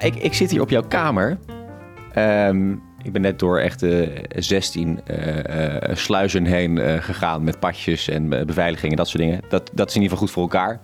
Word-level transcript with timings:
Ik, 0.00 0.14
ik 0.14 0.34
zit 0.34 0.50
hier 0.50 0.60
op 0.60 0.70
jouw 0.70 0.82
kamer. 0.88 1.38
Ehm, 2.12 2.72
ik 3.02 3.12
ben 3.12 3.22
net 3.22 3.38
door 3.38 3.58
echt 3.58 3.82
eh 3.82 4.08
16 4.36 5.00
eh, 5.04 5.88
eh, 5.90 5.96
sluizen 5.96 6.44
heen 6.44 6.78
eh, 6.78 7.02
gegaan 7.02 7.44
met 7.44 7.58
padjes 7.58 8.08
en 8.08 8.32
eh, 8.32 8.44
beveiligingen, 8.44 8.96
dat 8.96 9.08
soort 9.08 9.22
dingen. 9.22 9.40
Dat, 9.48 9.70
dat 9.74 9.88
is 9.88 9.94
in 9.96 10.02
ieder 10.02 10.18
geval 10.18 10.26
goed 10.26 10.30
voor 10.30 10.42
elkaar. 10.42 10.80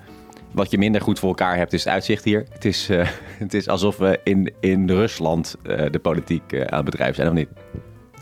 Wat 0.55 0.71
je 0.71 0.79
minder 0.79 1.01
goed 1.01 1.19
voor 1.19 1.29
elkaar 1.29 1.57
hebt, 1.57 1.73
is 1.73 1.85
het 1.85 1.93
uitzicht 1.93 2.25
hier. 2.25 2.47
Het 2.51 2.65
is, 2.65 2.89
eh, 2.89 3.09
het 3.45 3.55
is 3.55 3.69
alsof 3.69 3.97
we 3.97 4.21
in, 4.25 4.53
in 4.61 4.91
Rusland 4.91 5.57
eh, 5.63 5.91
de 5.91 5.99
politiek 5.99 6.53
eh, 6.53 6.61
aan 6.61 6.77
het 6.77 6.85
bedrijven 6.85 7.15
zijn, 7.15 7.29
of 7.29 7.35
niet? 7.35 7.49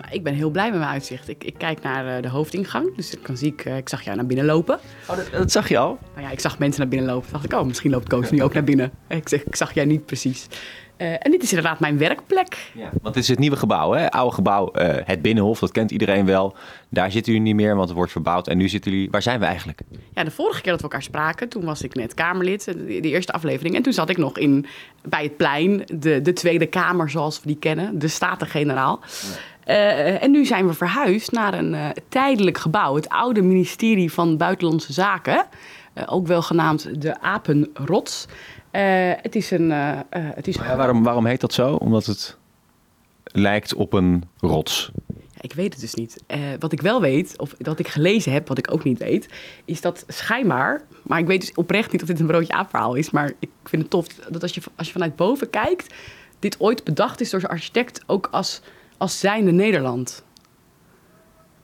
Nou, 0.02 0.14
ik 0.14 0.22
ben 0.22 0.34
heel 0.34 0.50
blij 0.50 0.70
met 0.70 0.78
mijn 0.78 0.90
uitzicht. 0.90 1.28
Ik, 1.28 1.44
ik 1.44 1.54
kijk 1.58 1.82
naar 1.82 2.16
eh, 2.16 2.22
de 2.22 2.28
hoofdingang, 2.28 2.96
dus 2.96 3.14
ik, 3.14 3.22
kan 3.22 3.36
zie 3.36 3.52
ik, 3.52 3.64
eh, 3.64 3.76
ik 3.76 3.88
zag 3.88 4.02
jou 4.02 4.16
naar 4.16 4.26
binnen 4.26 4.46
lopen. 4.46 4.78
Oh, 5.08 5.16
dat, 5.16 5.30
dat 5.30 5.52
zag 5.52 5.68
je 5.68 5.78
al? 5.78 5.98
Nou 6.14 6.26
ja, 6.26 6.32
ik 6.32 6.40
zag 6.40 6.58
mensen 6.58 6.80
naar 6.80 6.90
binnen 6.90 7.08
lopen. 7.08 7.32
Dacht 7.32 7.44
ik, 7.44 7.52
oh, 7.52 7.64
misschien 7.64 7.90
loopt 7.90 8.08
Koos 8.08 8.30
nu 8.30 8.42
ook 8.42 8.54
naar 8.54 8.64
binnen. 8.64 8.92
Ik, 9.08 9.28
zeg, 9.28 9.44
ik 9.44 9.56
zag 9.56 9.74
jij 9.74 9.84
niet 9.84 10.06
precies. 10.06 10.46
Eh, 11.02 11.12
en 11.18 11.30
dit 11.30 11.42
is 11.42 11.52
inderdaad 11.52 11.80
mijn 11.80 11.98
werkplek. 11.98 12.70
Ja. 12.74 12.90
Want 13.02 13.14
het 13.14 13.24
is 13.24 13.28
het 13.28 13.38
nieuwe 13.38 13.56
gebouw, 13.56 13.92
hè? 13.92 14.10
Oude 14.10 14.34
gebouw, 14.34 14.70
eh, 14.70 15.06
het 15.06 15.22
Binnenhof, 15.22 15.58
dat 15.58 15.72
kent 15.72 15.90
iedereen 15.90 16.26
wel. 16.26 16.54
Daar 16.88 17.10
zitten 17.10 17.32
jullie 17.32 17.48
niet 17.48 17.56
meer, 17.56 17.74
want 17.74 17.88
het 17.88 17.96
wordt 17.96 18.12
verbouwd. 18.12 18.48
En 18.48 18.56
nu 18.56 18.68
zitten 18.68 18.92
jullie... 18.92 19.10
Waar 19.10 19.22
zijn 19.22 19.40
we 19.40 19.46
eigenlijk? 19.46 19.80
Ja, 20.14 20.24
de 20.24 20.30
vorige 20.30 20.60
keer 20.60 20.70
dat 20.70 20.80
we 20.80 20.86
elkaar 20.86 21.02
spraken, 21.02 21.48
toen 21.48 21.64
was 21.64 21.82
ik 21.82 21.94
net 21.94 22.14
Kamerlid, 22.14 22.64
de, 22.64 23.00
de 23.00 23.08
eerste 23.08 23.32
aflevering. 23.32 23.74
En 23.74 23.82
toen 23.82 23.92
zat 23.92 24.10
ik 24.10 24.16
nog 24.16 24.38
in, 24.38 24.66
bij 25.02 25.22
het 25.22 25.36
plein, 25.36 25.82
de, 25.94 26.22
de 26.22 26.32
Tweede 26.32 26.66
Kamer 26.66 27.10
zoals 27.10 27.40
we 27.40 27.46
die 27.46 27.58
kennen, 27.58 27.98
de 27.98 28.08
Staten-Generaal. 28.08 29.00
Eh, 29.64 30.22
en 30.22 30.30
nu 30.30 30.44
zijn 30.44 30.66
we 30.66 30.72
verhuisd 30.72 31.32
naar 31.32 31.54
een 31.54 31.74
eh, 31.74 31.88
tijdelijk 32.08 32.58
gebouw, 32.58 32.94
het 32.94 33.08
oude 33.08 33.42
ministerie 33.42 34.12
van 34.12 34.36
Buitenlandse 34.36 34.92
Zaken. 34.92 35.46
Eh, 35.92 36.04
ook 36.06 36.26
wel 36.26 36.42
genaamd 36.42 37.02
de 37.02 37.20
Apenrots. 37.20 38.26
Eh, 38.72 39.12
het 39.22 39.36
is 39.36 39.50
een... 39.50 39.70
eh, 39.72 39.90
eh, 39.98 40.04
het 40.10 40.48
is 40.48 40.54
Ja, 40.56 40.76
waarom, 40.76 41.02
waarom 41.02 41.26
heet 41.26 41.40
dat 41.40 41.52
zo? 41.52 41.74
Omdat 41.74 42.06
het 42.06 42.36
lijkt 43.24 43.74
op 43.74 43.92
een 43.92 44.24
rots. 44.38 44.90
Ja, 45.16 45.40
ik 45.40 45.52
weet 45.52 45.72
het 45.72 45.80
dus 45.80 45.94
niet. 45.94 46.22
Eh, 46.26 46.40
wat 46.58 46.72
ik 46.72 46.80
wel 46.80 47.00
weet, 47.00 47.38
of 47.38 47.54
wat 47.58 47.78
ik 47.78 47.88
gelezen 47.88 48.32
heb, 48.32 48.48
wat 48.48 48.58
ik 48.58 48.72
ook 48.72 48.84
niet 48.84 48.98
weet, 48.98 49.28
is 49.64 49.80
dat 49.80 50.04
schijnbaar, 50.08 50.82
maar 51.02 51.18
ik 51.18 51.26
weet 51.26 51.40
dus 51.40 51.54
oprecht 51.54 51.92
niet 51.92 52.02
of 52.02 52.08
dit 52.08 52.20
een 52.20 52.26
broodje 52.26 52.52
aapverhaal 52.52 52.94
is, 52.94 53.10
maar 53.10 53.32
ik 53.38 53.50
vind 53.64 53.82
het 53.82 53.90
tof 53.90 54.06
dat 54.06 54.42
als 54.42 54.54
je, 54.54 54.60
als 54.76 54.86
je 54.86 54.92
vanuit 54.92 55.16
boven 55.16 55.50
kijkt, 55.50 55.94
dit 56.38 56.60
ooit 56.60 56.84
bedacht 56.84 57.20
is 57.20 57.30
door 57.30 57.40
zijn 57.40 57.52
architect 57.52 58.02
ook 58.06 58.28
als, 58.30 58.60
als 58.98 59.18
zijnde 59.18 59.52
Nederland. 59.52 60.24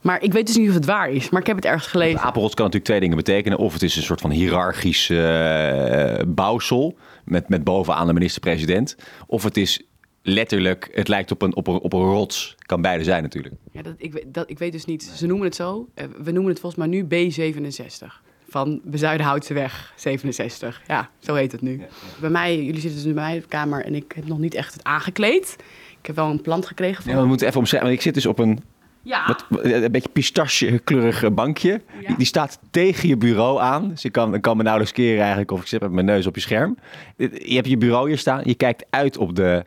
Maar 0.08 0.22
ik 0.22 0.32
weet 0.32 0.46
dus 0.46 0.56
niet 0.56 0.68
of 0.68 0.74
het 0.74 0.84
waar 0.84 1.10
is, 1.10 1.30
maar 1.30 1.40
ik 1.40 1.46
heb 1.46 1.56
het 1.56 1.64
ergens 1.64 1.86
gelezen. 1.86 2.20
Apenrots 2.20 2.54
kan 2.54 2.64
natuurlijk 2.64 2.84
twee 2.84 3.00
dingen 3.00 3.16
betekenen. 3.16 3.58
Of 3.58 3.72
het 3.72 3.82
is 3.82 3.96
een 3.96 4.02
soort 4.02 4.20
van 4.20 4.30
hiërarchisch 4.30 5.10
eh, 5.10 6.18
bouwsel 6.26 6.96
met, 7.24 7.48
met 7.48 7.64
bovenaan 7.64 8.06
de 8.06 8.12
minister-president. 8.12 8.96
Of 9.26 9.42
het 9.42 9.56
is 9.56 9.82
letterlijk, 10.22 10.88
het 10.92 11.08
lijkt 11.08 11.30
op 11.30 11.42
een, 11.42 11.56
op, 11.56 11.66
een, 11.66 11.80
op 11.80 11.92
een 11.92 12.00
rots. 12.00 12.54
Kan 12.58 12.80
beide 12.82 13.04
zijn 13.04 13.22
natuurlijk. 13.22 13.54
Ja, 13.72 13.82
dat, 13.82 13.94
ik, 13.96 14.12
weet- 14.12 14.24
dat, 14.34 14.50
ik 14.50 14.58
weet 14.58 14.72
dus 14.72 14.84
niet. 14.84 15.02
Ze 15.02 15.26
noemen 15.26 15.46
het 15.46 15.54
zo. 15.54 15.88
Eh, 15.94 16.04
we 16.22 16.30
noemen 16.30 16.50
het 16.52 16.60
volgens 16.60 16.86
mij 16.86 16.88
nu 16.88 17.04
B67. 17.04 18.06
Van 18.48 18.80
Bezuidenhoutseweg 18.84 19.92
67. 19.96 20.82
Ja, 20.86 21.10
zo 21.18 21.34
heet 21.34 21.52
het 21.52 21.62
nu. 21.62 21.82
Bij 22.20 22.30
mij, 22.30 22.56
jullie 22.56 22.80
zitten 22.80 23.02
dus 23.02 23.12
bij 23.12 23.22
mij 23.22 23.36
op 23.36 23.42
de 23.42 23.48
kamer 23.48 23.84
en 23.84 23.94
ik 23.94 24.12
heb 24.14 24.26
nog 24.26 24.38
niet 24.38 24.54
echt 24.54 24.72
het 24.72 24.84
aangekleed. 24.84 25.56
Ik 26.00 26.06
heb 26.06 26.16
wel 26.16 26.30
een 26.30 26.40
plant 26.42 26.66
gekregen 26.66 27.02
van... 27.02 27.12
Ja, 27.12 27.20
we 27.20 27.26
moeten 27.26 27.46
even 27.46 27.58
omschrijven. 27.58 27.88
want 27.88 28.00
Ik 28.00 28.06
zit 28.06 28.14
dus 28.14 28.26
op 28.26 28.38
een, 28.38 28.60
Ja, 29.02 29.26
wat, 29.26 29.64
een 29.64 29.92
beetje 29.92 30.08
pistache-kleurig 30.08 31.34
bankje. 31.34 31.70
Ja. 32.00 32.06
Die, 32.06 32.16
die 32.16 32.26
staat 32.26 32.58
tegen 32.70 33.08
je 33.08 33.16
bureau 33.16 33.60
aan. 33.60 33.88
Dus 33.88 34.04
ik 34.04 34.12
kan, 34.12 34.34
ik 34.34 34.42
kan 34.42 34.56
me 34.56 34.62
nauwelijks 34.62 34.94
keren 34.96 35.20
eigenlijk 35.20 35.50
of 35.50 35.60
ik 35.60 35.66
zit 35.66 35.80
met 35.80 35.90
mijn 35.90 36.06
neus 36.06 36.26
op 36.26 36.34
je 36.34 36.40
scherm. 36.40 36.76
Je 37.16 37.54
hebt 37.54 37.68
je 37.68 37.76
bureau 37.76 38.08
hier 38.08 38.18
staan. 38.18 38.40
Je 38.44 38.54
kijkt 38.54 38.84
uit 38.90 39.16
op 39.16 39.34
de 39.34 39.64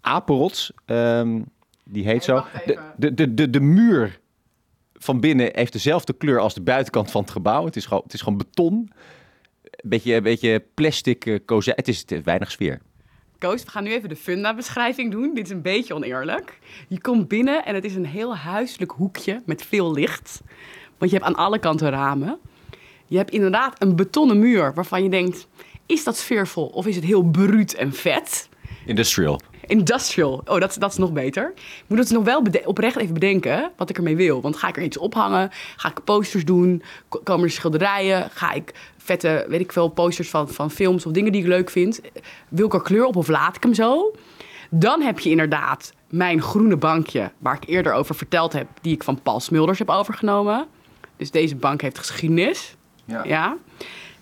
apenrots. 0.00 0.72
Ehm, 0.84 1.40
die 1.84 2.04
heet 2.04 2.24
zo. 2.24 2.44
De, 2.66 2.78
de, 2.96 3.14
de, 3.14 3.34
de, 3.34 3.50
de 3.50 3.60
muur 3.60 4.20
van 4.94 5.20
binnen 5.20 5.48
heeft 5.52 5.72
dezelfde 5.72 6.12
kleur 6.12 6.38
als 6.38 6.54
de 6.54 6.60
buitenkant 6.60 7.10
van 7.10 7.22
het 7.22 7.30
gebouw. 7.30 7.64
Het 7.64 7.76
is 7.76 7.86
gewoon, 7.86 8.02
het 8.02 8.14
is 8.14 8.20
gewoon 8.20 8.38
beton. 8.38 8.90
Beetje, 9.84 10.20
beetje 10.20 10.64
plastic 10.74 11.26
uh, 11.26 11.38
kozijn. 11.44 11.76
Het 11.76 11.88
is, 11.88 11.98
het 11.98 12.12
is 12.12 12.20
weinig 12.20 12.50
sfeer. 12.50 12.80
We 13.42 13.70
gaan 13.70 13.84
nu 13.84 13.92
even 13.92 14.08
de 14.08 14.16
funda-beschrijving 14.16 15.10
doen. 15.10 15.34
Dit 15.34 15.44
is 15.44 15.50
een 15.50 15.62
beetje 15.62 15.94
oneerlijk. 15.94 16.58
Je 16.88 17.00
komt 17.00 17.28
binnen 17.28 17.64
en 17.64 17.74
het 17.74 17.84
is 17.84 17.94
een 17.94 18.06
heel 18.06 18.36
huiselijk 18.36 18.90
hoekje 18.90 19.42
met 19.46 19.62
veel 19.62 19.92
licht. 19.92 20.40
Want 20.98 21.10
je 21.10 21.16
hebt 21.16 21.28
aan 21.28 21.44
alle 21.44 21.58
kanten 21.58 21.90
ramen. 21.90 22.38
Je 23.06 23.16
hebt 23.16 23.30
inderdaad 23.30 23.82
een 23.82 23.96
betonnen 23.96 24.38
muur 24.38 24.74
waarvan 24.74 25.02
je 25.02 25.08
denkt... 25.08 25.46
is 25.86 26.04
dat 26.04 26.16
sfeervol 26.16 26.66
of 26.66 26.86
is 26.86 26.96
het 26.96 27.04
heel 27.04 27.22
bruut 27.22 27.74
en 27.74 27.92
vet? 27.92 28.48
Industrial. 28.86 29.40
Industrial. 29.66 30.42
Oh, 30.44 30.60
dat, 30.60 30.76
dat 30.78 30.90
is 30.90 30.96
nog 30.96 31.12
beter. 31.12 31.52
Ik 31.56 31.84
moet 31.86 31.98
het 31.98 32.10
nog 32.10 32.24
wel 32.24 32.42
oprecht 32.64 32.96
even 32.96 33.14
bedenken 33.14 33.70
wat 33.76 33.90
ik 33.90 33.96
ermee 33.96 34.16
wil. 34.16 34.40
Want 34.40 34.56
ga 34.56 34.68
ik 34.68 34.76
er 34.76 34.82
iets 34.82 34.96
ophangen? 34.98 35.50
Ga 35.76 35.88
ik 35.88 36.04
posters 36.04 36.44
doen? 36.44 36.82
Ko- 37.08 37.20
Komen 37.24 37.44
er 37.44 37.50
schilderijen? 37.50 38.30
Ga 38.30 38.52
ik 38.52 38.74
vette, 38.98 39.44
weet 39.48 39.60
ik 39.60 39.72
veel, 39.72 39.88
posters 39.88 40.30
van, 40.30 40.48
van 40.48 40.70
films 40.70 41.06
of 41.06 41.12
dingen 41.12 41.32
die 41.32 41.40
ik 41.40 41.46
leuk 41.48 41.70
vind? 41.70 42.00
Wil 42.48 42.66
ik 42.66 42.74
er 42.74 42.82
kleur 42.82 43.04
op 43.04 43.16
of 43.16 43.28
laat 43.28 43.56
ik 43.56 43.62
hem 43.62 43.74
zo? 43.74 44.12
Dan 44.70 45.00
heb 45.00 45.18
je 45.18 45.30
inderdaad 45.30 45.92
mijn 46.10 46.42
groene 46.42 46.76
bankje, 46.76 47.30
waar 47.38 47.54
ik 47.56 47.68
eerder 47.68 47.92
over 47.92 48.14
verteld 48.14 48.52
heb, 48.52 48.66
die 48.80 48.94
ik 48.94 49.02
van 49.02 49.22
Paul 49.22 49.40
Smulders 49.40 49.78
heb 49.78 49.88
overgenomen. 49.90 50.66
Dus 51.16 51.30
deze 51.30 51.56
bank 51.56 51.80
heeft 51.80 51.98
geschiedenis. 51.98 52.76
Ja. 53.04 53.24
Ja. 53.24 53.56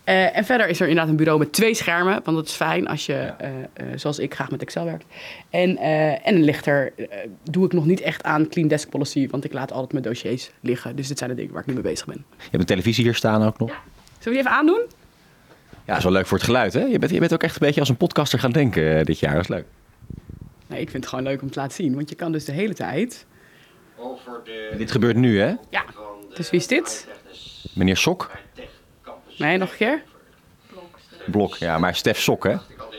Eh, 0.05 0.37
en 0.37 0.45
verder 0.45 0.69
is 0.69 0.81
er 0.81 0.89
inderdaad 0.89 1.11
een 1.11 1.17
bureau 1.17 1.39
met 1.39 1.53
twee 1.53 1.75
schermen. 1.75 2.21
Want 2.25 2.37
dat 2.37 2.47
is 2.47 2.53
fijn 2.53 2.87
als 2.87 3.07
je, 3.07 3.15
eh, 3.15 3.49
eh, 3.73 3.87
zoals 3.95 4.19
ik, 4.19 4.35
graag 4.35 4.51
met 4.51 4.63
Excel 4.63 4.85
werkt. 4.85 5.05
En, 5.51 5.77
eh, 5.77 6.11
en 6.11 6.35
een 6.35 6.43
lichter 6.43 6.93
doe 7.51 7.65
ik 7.65 7.73
nog 7.73 7.87
niet 7.87 8.01
echt 8.01 8.23
aan 8.23 8.49
clean 8.49 8.69
desk 8.69 8.89
policy. 8.89 9.29
Want 9.29 9.45
ik 9.45 9.53
laat 9.53 9.73
altijd 9.73 9.93
mijn 9.93 10.05
dossiers 10.05 10.51
liggen. 10.61 10.97
Dus 10.97 11.09
dit 11.09 11.19
zijn 11.19 11.31
de 11.31 11.37
dingen 11.37 11.53
waar 11.53 11.61
ik 11.63 11.69
nu 11.69 11.75
mee 11.75 11.83
bezig 11.83 12.07
ben. 12.07 12.25
Je 12.37 12.43
hebt 12.43 12.61
een 12.61 12.65
televisie 12.65 13.05
hier 13.05 13.15
staan 13.15 13.43
ook 13.43 13.59
nog. 13.59 13.69
Zullen 13.69 13.85
we 14.25 14.31
die 14.31 14.39
even 14.39 14.51
aandoen? 14.51 14.83
Ja, 15.71 15.97
dat 15.97 15.97
is 15.97 16.05
wel 16.05 16.13
leuk 16.13 16.27
voor 16.27 16.37
het 16.37 16.47
geluid, 16.47 16.73
hè? 16.73 16.85
Je 16.85 16.99
bent, 16.99 17.13
je 17.13 17.19
bent 17.19 17.33
ook 17.33 17.43
echt 17.43 17.55
een 17.55 17.67
beetje 17.67 17.81
als 17.81 17.89
een 17.89 17.97
podcaster 17.97 18.39
gaan 18.39 18.51
denken 18.51 19.05
dit 19.05 19.19
jaar. 19.19 19.33
Dat 19.33 19.43
is 19.43 19.49
leuk. 19.49 19.65
Nee, 20.67 20.81
ik 20.81 20.91
vind 20.91 21.03
het 21.03 21.13
gewoon 21.13 21.25
leuk 21.25 21.43
om 21.43 21.51
te 21.51 21.59
laten 21.59 21.75
zien. 21.75 21.95
Want 21.95 22.09
je 22.09 22.15
kan 22.15 22.33
dus 22.33 22.45
de 22.45 22.53
hele 22.53 22.75
tijd... 22.75 23.27
Over 23.97 24.41
de 24.45 24.75
Dit 24.77 24.91
gebeurt 24.91 25.17
nu, 25.17 25.41
hè? 25.41 25.55
Ja, 25.71 25.85
dus 26.35 26.51
wie 26.51 26.61
is 26.61 26.67
dit? 26.67 27.09
Meneer 27.75 27.97
Sok. 27.97 28.31
Nee, 29.41 29.57
nog 29.57 29.71
een 29.71 29.77
keer? 29.77 30.03
Blok, 31.31 31.57
ja, 31.57 31.79
maar 31.79 31.95
Stef 31.95 32.19
Sok, 32.19 32.45
hè? 32.45 32.57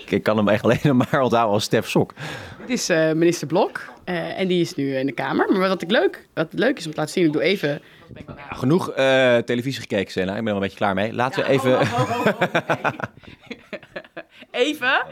Ik 0.08 0.24
kan 0.24 0.38
hem 0.38 0.48
echt 0.48 0.64
alleen 0.64 0.80
maar 0.98 1.22
onthouden 1.22 1.40
als 1.40 1.64
Stef 1.64 1.90
Sok. 1.90 2.14
Dit 2.60 2.70
is 2.70 2.90
eh, 2.90 3.12
minister 3.12 3.48
Blok. 3.48 3.82
eh, 4.04 4.40
en 4.40 4.48
die 4.48 4.62
is 4.62 4.76
nu 4.76 4.96
in 4.96 5.06
de 5.06 5.12
Kamer. 5.12 5.52
Maar 5.52 5.68
wat, 5.68 5.82
ik 5.82 5.92
leuk, 5.92 6.28
wat 6.34 6.48
leuk 6.52 6.78
is 6.78 6.86
om 6.86 6.92
te 6.92 6.98
laten 6.98 7.14
zien... 7.14 7.26
Ik 7.26 7.34
doe 7.34 7.42
even... 7.42 7.82
Genoeg 8.50 8.92
eh, 8.92 9.38
televisie 9.38 9.82
gekeken, 9.82 10.12
Senna. 10.12 10.32
Ik 10.36 10.38
ben 10.38 10.48
er 10.48 10.54
een 10.54 10.60
beetje 10.60 10.78
klaar 10.78 10.94
mee. 10.94 11.14
Laten 11.14 11.44
we 11.44 11.50
even... 11.50 11.80
Oh, 11.80 11.92
oh, 11.92 12.10
oh, 12.10 12.26
oh, 12.28 12.54
nee. 13.26 13.70
even. 14.52 15.06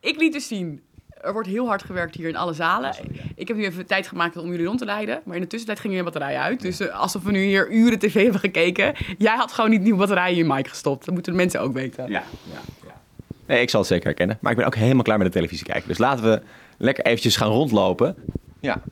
Ik 0.00 0.16
liet 0.18 0.32
dus 0.32 0.48
zien. 0.48 0.82
Er 1.26 1.32
wordt 1.32 1.48
heel 1.48 1.66
hard 1.66 1.82
gewerkt 1.84 2.14
hier 2.14 2.28
in 2.28 2.36
alle 2.36 2.52
zalen. 2.52 2.94
Ik 3.34 3.48
heb 3.48 3.56
nu 3.56 3.64
even 3.64 3.86
tijd 3.86 4.06
gemaakt 4.06 4.36
om 4.36 4.50
jullie 4.50 4.66
rond 4.66 4.78
te 4.78 4.84
leiden. 4.84 5.20
Maar 5.24 5.34
in 5.36 5.40
de 5.42 5.46
tussentijd 5.48 5.80
ging 5.80 5.94
je 5.94 6.02
batterij 6.02 6.36
uit. 6.38 6.60
Dus 6.60 6.80
eh, 6.80 7.00
alsof 7.00 7.22
we 7.22 7.30
nu 7.30 7.42
hier 7.44 7.70
uren 7.72 7.98
tv 7.98 8.22
hebben 8.22 8.40
gekeken. 8.40 8.94
Jij 9.18 9.36
had 9.36 9.52
gewoon 9.52 9.70
niet 9.70 9.80
nieuwe 9.80 9.98
batterijen 9.98 10.36
in 10.38 10.46
je 10.46 10.52
mic 10.54 10.68
gestopt. 10.68 11.04
Dat 11.04 11.14
moeten 11.14 11.32
de 11.32 11.38
mensen 11.38 11.60
ook 11.60 11.72
weten. 11.72 12.04
Ja, 12.10 12.22
ja, 12.52 12.58
ja. 12.86 12.94
Nee, 13.46 13.60
ik 13.60 13.70
zal 13.70 13.80
het 13.80 13.88
zeker 13.88 14.04
herkennen. 14.06 14.38
Maar 14.40 14.50
ik 14.52 14.58
ben 14.58 14.66
ook 14.66 14.74
helemaal 14.74 15.02
klaar 15.02 15.18
met 15.18 15.26
de 15.26 15.32
televisie 15.32 15.66
kijken. 15.66 15.88
Dus 15.88 15.98
laten 15.98 16.24
we 16.24 16.42
lekker 16.76 17.04
eventjes 17.04 17.36
gaan 17.36 17.48
rondlopen. 17.50 18.14
Ja. 18.60 18.82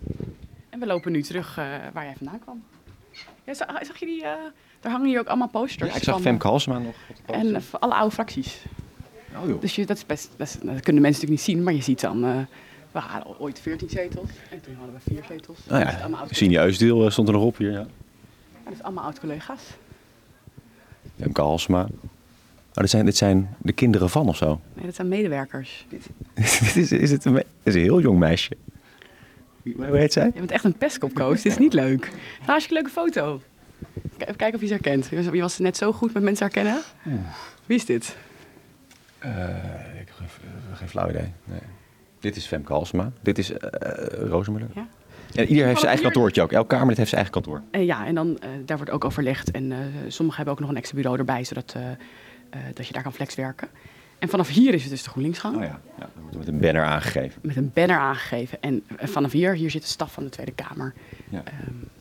En 0.70 0.80
we 0.80 0.86
lopen 0.86 1.12
nu 1.12 1.22
terug 1.22 1.58
eh, 1.58 1.64
waar 1.92 2.04
jij 2.04 2.14
vandaan 2.16 2.38
kwam. 2.38 2.62
Ja, 3.44 3.54
zag, 3.54 3.66
zag 3.82 3.96
je 3.98 4.06
die... 4.06 4.22
eh, 4.24 4.30
daar 4.80 4.92
hangen 4.92 5.08
hier 5.08 5.18
ook 5.18 5.26
allemaal 5.26 5.48
posters. 5.48 5.90
ja 5.90 5.96
ik 5.96 6.02
zag 6.02 6.14
van- 6.14 6.22
Femke 6.22 6.46
Halsema 6.46 6.78
nog. 6.78 6.94
op 7.10 7.16
de 7.16 7.22
poster. 7.26 7.54
En 7.54 7.62
alle 7.80 7.94
oude 7.94 8.14
fracties. 8.14 8.62
Oh. 9.36 9.60
Dus 9.60 9.74
je, 9.74 9.86
dat, 9.86 9.96
is 9.96 10.06
best, 10.06 10.28
dat 10.38 10.58
kunnen 10.58 11.02
mensen 11.02 11.02
natuurlijk 11.02 11.30
niet 11.30 11.40
zien, 11.40 11.62
maar 11.62 11.72
je 11.74 11.82
ziet 11.82 12.00
dan... 12.00 12.24
eh, 12.24 12.36
we 12.92 12.98
hadden 13.00 13.38
ooit 13.40 13.58
14 13.60 13.88
zetels 13.88 14.28
en 14.50 14.60
toen 14.60 14.74
hadden 14.74 14.94
we 14.94 15.14
4 15.14 15.22
zetels. 15.28 15.58
Oh 15.70 15.78
ja, 15.78 16.26
Sini 16.30 16.58
Eusdeel 16.58 17.04
eh, 17.04 17.10
stond 17.10 17.28
er 17.28 17.34
nog 17.34 17.42
op 17.42 17.56
hier. 17.56 17.70
Ja. 17.70 17.86
dat 18.64 18.72
is 18.72 18.82
allemaal 18.82 19.04
oud-collega's. 19.04 19.60
Femke 21.20 21.40
Halsema. 21.40 21.80
Oh, 21.82 22.80
dit, 22.80 22.90
zijn, 22.90 23.04
dit 23.04 23.16
zijn 23.16 23.56
de 23.58 23.72
kinderen 23.72 24.10
van 24.10 24.28
of 24.28 24.36
zo. 24.36 24.60
Nee, 24.74 24.84
dat 24.84 24.94
zijn 24.94 25.08
medewerkers. 25.08 25.86
Dit 25.88 26.06
is, 26.76 26.92
is 26.92 27.10
het 27.10 27.24
een, 27.24 27.42
is 27.62 27.74
een 27.74 27.80
heel 27.80 28.00
jong 28.00 28.18
meisje. 28.18 28.56
Wie- 29.62 29.74
Hoe 29.76 29.96
heet 29.96 30.12
zij? 30.12 30.24
Je 30.24 30.32
bent 30.38 30.50
echt 30.50 30.64
een 30.64 30.76
pestkopcoach, 30.76 31.36
dit 31.36 31.52
is 31.52 31.58
niet 31.58 31.72
leuk. 31.72 32.00
Nou, 32.00 32.12
hartstikke 32.46 32.74
leuke 32.74 32.90
foto. 32.90 33.40
Even 34.18 34.36
kijken 34.36 34.54
of 34.54 34.60
je 34.60 34.66
ze 34.66 34.72
herkent. 34.72 35.08
Je 35.32 35.40
was 35.40 35.58
net 35.58 35.76
zo 35.76 35.92
goed 35.92 36.12
met 36.12 36.22
mensen 36.22 36.44
herkennen. 36.44 36.82
Wie 37.66 37.76
is 37.76 37.84
dit? 37.84 38.16
Eh, 39.24 40.00
ik 40.00 40.06
heb 40.08 40.14
geen, 40.16 40.28
geen 40.74 40.88
flauw 40.88 41.08
idee. 41.08 41.32
Nee. 41.44 41.58
Dit 42.20 42.36
is 42.36 42.46
Femke 42.46 42.72
Halsema. 42.72 43.10
Dit 43.20 43.38
is 43.38 43.52
eh 43.52 44.28
Rozemuller. 44.28 44.68
Ja. 44.74 44.86
En 45.34 45.46
ieder 45.46 45.64
heeft 45.64 45.78
zijn 45.80 45.90
eigen 45.92 46.10
kantoortje 46.12 46.42
ook. 46.42 46.52
Elk 46.52 46.68
Kamerlid 46.68 46.96
heeft 46.96 47.08
zijn 47.10 47.20
eigen 47.24 47.42
kantoor. 47.42 47.62
Eh, 47.70 47.84
ja, 47.86 48.06
en 48.06 48.14
dan, 48.14 48.38
eh, 48.40 48.48
daar 48.66 48.76
wordt 48.76 48.92
ook 48.92 49.04
overlegd. 49.04 49.50
En 49.50 49.72
eh, 49.72 49.78
sommigen 50.08 50.36
hebben 50.36 50.54
ook 50.54 50.60
nog 50.60 50.70
een 50.70 50.76
extra 50.76 50.96
bureau 50.96 51.18
erbij, 51.18 51.44
zodat 51.44 51.72
eh, 51.76 51.90
eh, 51.90 51.96
dat 52.74 52.86
je 52.86 52.92
daar 52.92 53.02
kan 53.02 53.12
flexwerken. 53.12 53.68
En 54.18 54.28
vanaf 54.28 54.48
hier 54.48 54.74
is 54.74 54.82
het 54.82 54.90
dus 54.90 55.02
de 55.02 55.10
GroenLinksgang. 55.10 55.56
Oh 55.56 55.62
ja. 55.62 55.80
ja 55.98 56.08
dan 56.14 56.22
wordt 56.22 56.32
er 56.32 56.38
met 56.38 56.48
een 56.48 56.58
banner 56.60 56.84
aangegeven. 56.84 57.40
Met 57.42 57.56
een 57.56 57.70
banner 57.74 57.96
aangegeven. 57.98 58.58
En 58.62 58.82
eh, 58.96 59.08
vanaf 59.08 59.32
hier, 59.32 59.54
hier 59.54 59.70
zit 59.70 59.82
de 59.82 59.88
staf 59.88 60.12
van 60.12 60.24
de 60.24 60.30
Tweede 60.30 60.52
Kamer. 60.52 60.92
Ja. 61.28 61.42
Ehm, 61.44 61.54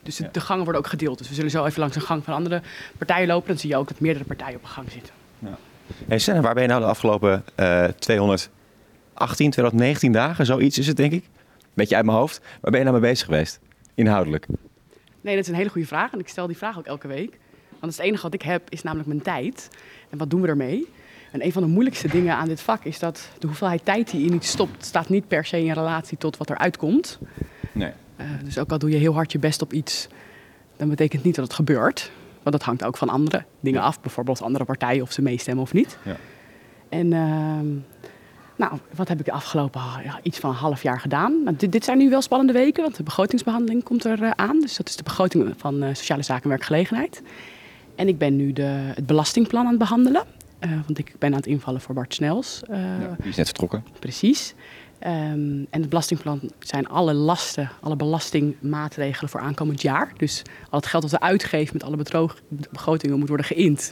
dus 0.03 0.15
de, 0.15 0.23
Ja. 0.23 0.29
de 0.31 0.39
gangen 0.41 0.63
worden 0.63 0.81
ook 0.81 0.87
gedeeld. 0.87 1.17
Dus 1.17 1.29
we 1.29 1.33
zullen 1.35 1.51
zo 1.51 1.65
even 1.65 1.79
langs 1.79 1.95
een 1.95 2.01
gang 2.01 2.23
van 2.23 2.33
andere 2.33 2.61
partijen 2.97 3.27
lopen. 3.27 3.47
Dan 3.47 3.57
zie 3.57 3.69
je 3.69 3.77
ook 3.77 3.87
dat 3.87 3.99
meerdere 3.99 4.25
partijen 4.25 4.55
op 4.55 4.63
een 4.63 4.67
gang 4.69 4.91
zitten. 4.91 5.13
Hey 6.07 6.19
Senna, 6.19 6.41
waar 6.41 6.53
ben 6.53 6.63
je 6.63 6.69
nou 6.69 6.81
de 6.81 6.87
afgelopen 6.87 7.43
eh 7.55 7.85
218, 7.85 8.49
219 9.51 10.11
dagen? 10.11 10.45
Zoiets 10.45 10.77
is 10.77 10.87
het, 10.87 10.97
denk 10.97 11.11
ik. 11.11 11.29
Beetje 11.73 11.95
uit 11.95 12.05
mijn 12.05 12.17
hoofd. 12.17 12.41
Waar 12.61 12.71
ben 12.71 12.79
je 12.79 12.85
nou 12.85 12.99
mee 12.99 13.09
bezig 13.09 13.25
geweest? 13.25 13.59
Inhoudelijk. 13.93 14.47
Nee, 15.21 15.35
dat 15.35 15.43
is 15.43 15.49
een 15.49 15.57
hele 15.57 15.69
goede 15.69 15.87
vraag. 15.87 16.13
En 16.13 16.19
ik 16.19 16.27
stel 16.27 16.47
die 16.47 16.57
vraag 16.57 16.77
ook 16.77 16.85
elke 16.85 17.07
week. 17.07 17.39
Want 17.79 17.95
het 17.95 18.01
enige 18.01 18.23
wat 18.23 18.33
ik 18.33 18.41
heb 18.41 18.69
is 18.69 18.83
namelijk 18.83 19.07
mijn 19.07 19.21
tijd. 19.21 19.69
En 20.09 20.17
wat 20.17 20.29
doen 20.29 20.41
we 20.41 20.47
ermee? 20.47 20.87
En 21.31 21.45
een 21.45 21.51
van 21.51 21.61
de 21.61 21.67
moeilijkste 21.67 22.07
dingen 22.07 22.35
aan 22.35 22.47
dit 22.47 22.61
vak 22.61 22.83
is 22.83 22.99
dat 22.99 23.29
de 23.39 23.47
hoeveelheid 23.47 23.85
tijd 23.85 24.11
die 24.11 24.25
in 24.25 24.33
iets 24.33 24.49
stopt, 24.49 24.85
staat 24.85 25.09
niet 25.09 25.27
per 25.27 25.45
se 25.45 25.63
in 25.63 25.71
relatie 25.71 26.17
tot 26.17 26.37
wat 26.37 26.49
eruit 26.49 26.77
komt. 26.77 27.19
Nee. 27.71 27.91
Eh, 28.15 28.25
dus 28.43 28.57
ook 28.57 28.71
al 28.71 28.77
doe 28.77 28.89
je 28.89 28.97
heel 28.97 29.13
hard 29.13 29.31
je 29.31 29.39
best 29.39 29.61
op 29.61 29.73
iets, 29.73 30.07
dan 30.77 30.89
betekent 30.89 31.23
niet 31.23 31.35
dat 31.35 31.45
het 31.45 31.53
gebeurt. 31.53 32.11
Want 32.43 32.55
dat 32.55 32.63
hangt 32.63 32.83
ook 32.83 32.97
van 32.97 33.09
andere 33.09 33.43
dingen 33.59 33.81
af. 33.81 34.01
Bijvoorbeeld 34.01 34.41
andere 34.41 34.65
partijen 34.65 35.01
of 35.01 35.11
ze 35.11 35.21
meestemmen 35.21 35.63
of 35.63 35.73
niet. 35.73 35.97
Ja. 36.05 36.15
En 36.89 37.13
ehm, 37.13 37.67
nou, 38.55 38.79
wat 38.95 39.07
heb 39.07 39.19
ik 39.19 39.25
de 39.25 39.31
afgelopen 39.31 39.81
ja, 40.03 40.19
iets 40.23 40.39
van 40.39 40.49
een 40.49 40.55
half 40.55 40.83
jaar 40.83 40.99
gedaan? 40.99 41.43
Nou, 41.43 41.55
dit, 41.55 41.71
dit 41.71 41.83
zijn 41.83 41.97
nu 41.97 42.09
wel 42.09 42.21
spannende 42.21 42.53
weken, 42.53 42.83
want 42.83 42.95
de 42.95 43.03
begrotingsbehandeling 43.03 43.83
komt 43.83 44.05
er 44.05 44.23
eh, 44.23 44.31
aan. 44.35 44.59
Dus 44.59 44.77
dat 44.77 44.89
is 44.89 44.95
de 44.95 45.03
begroting 45.03 45.53
van 45.57 45.83
eh, 45.83 45.93
Sociale 45.93 46.23
Zaken 46.23 46.43
en 46.43 46.49
Werkgelegenheid. 46.49 47.21
En 47.95 48.07
ik 48.07 48.17
ben 48.17 48.35
nu 48.35 48.53
de, 48.53 48.61
het 48.95 49.05
belastingplan 49.05 49.63
aan 49.63 49.69
het 49.69 49.79
behandelen. 49.79 50.23
Eh, 50.59 50.71
want 50.71 50.97
ik 50.97 51.15
ben 51.19 51.29
aan 51.31 51.37
het 51.37 51.47
invallen 51.47 51.81
voor 51.81 51.95
Bart 51.95 52.13
Snels. 52.13 52.61
eh, 52.69 52.79
Die 53.19 53.29
is 53.29 53.35
net 53.35 53.45
vertrokken. 53.45 53.83
Precies. 53.99 54.53
Ehm, 55.03 55.13
en 55.69 55.81
het 55.81 55.89
belastingplan 55.89 56.39
zijn 56.59 56.87
alle 56.87 57.13
lasten, 57.13 57.69
alle 57.81 57.95
belastingmaatregelen 57.95 59.29
voor 59.29 59.39
aankomend 59.39 59.81
jaar. 59.81 60.11
Dus 60.17 60.41
al 60.69 60.79
het 60.79 60.87
geld 60.87 61.01
dat 61.01 61.11
we 61.11 61.19
uitgeven 61.19 61.69
met 61.73 61.83
alle 61.83 61.95
bedroog, 61.95 62.37
begrotingen 62.71 63.19
moet 63.19 63.27
worden 63.27 63.45
geïnd. 63.45 63.91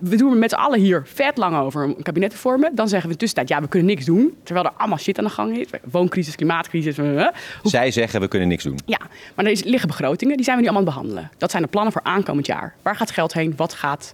We 0.00 0.16
doen 0.16 0.30
er 0.32 0.36
met 0.38 0.50
z'n 0.50 0.56
allen 0.56 0.80
hier 0.80 1.02
vet 1.06 1.36
lang 1.36 1.56
over 1.56 1.84
om 1.84 1.94
een 1.96 2.02
kabinet 2.02 2.30
te 2.30 2.36
vormen. 2.36 2.74
Dan 2.74 2.88
zeggen 2.88 3.08
we 3.08 3.14
in 3.14 3.18
de 3.18 3.24
tussentijd, 3.24 3.48
ja, 3.48 3.60
we 3.64 3.68
kunnen 3.70 3.88
niks 3.88 4.04
doen. 4.04 4.36
Terwijl 4.42 4.66
er 4.66 4.72
allemaal 4.76 4.98
shit 4.98 5.18
aan 5.18 5.24
de 5.24 5.30
gang 5.30 5.56
is. 5.58 5.66
Wooncrisis, 5.90 6.34
klimaatcrisis. 6.36 6.98
eh, 6.98 7.04
Hoe 7.04 7.30
Zij 7.70 7.90
zeggen 7.90 8.20
we 8.20 8.28
kunnen 8.28 8.48
niks 8.48 8.64
doen. 8.64 8.78
ja, 8.86 8.98
maar 9.34 9.44
er 9.44 9.60
liggen 9.64 9.88
begrotingen, 9.88 10.36
die 10.36 10.44
zijn 10.44 10.56
we 10.56 10.62
nu 10.62 10.68
allemaal 10.68 10.88
aan 10.92 10.94
het 10.98 11.04
behandelen. 11.06 11.38
Dat 11.38 11.50
zijn 11.50 11.62
de 11.62 11.68
plannen 11.68 11.92
voor 11.92 12.02
aankomend 12.02 12.46
jaar. 12.46 12.74
Waar 12.82 12.96
gaat 12.96 13.10
geld 13.10 13.32
heen? 13.32 13.52
Wat 13.56 13.72
gaat, 13.74 14.12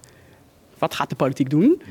wat 0.77 0.93
gaat 0.95 1.09
de 1.09 1.15
politiek 1.15 1.49
doen? 1.49 1.81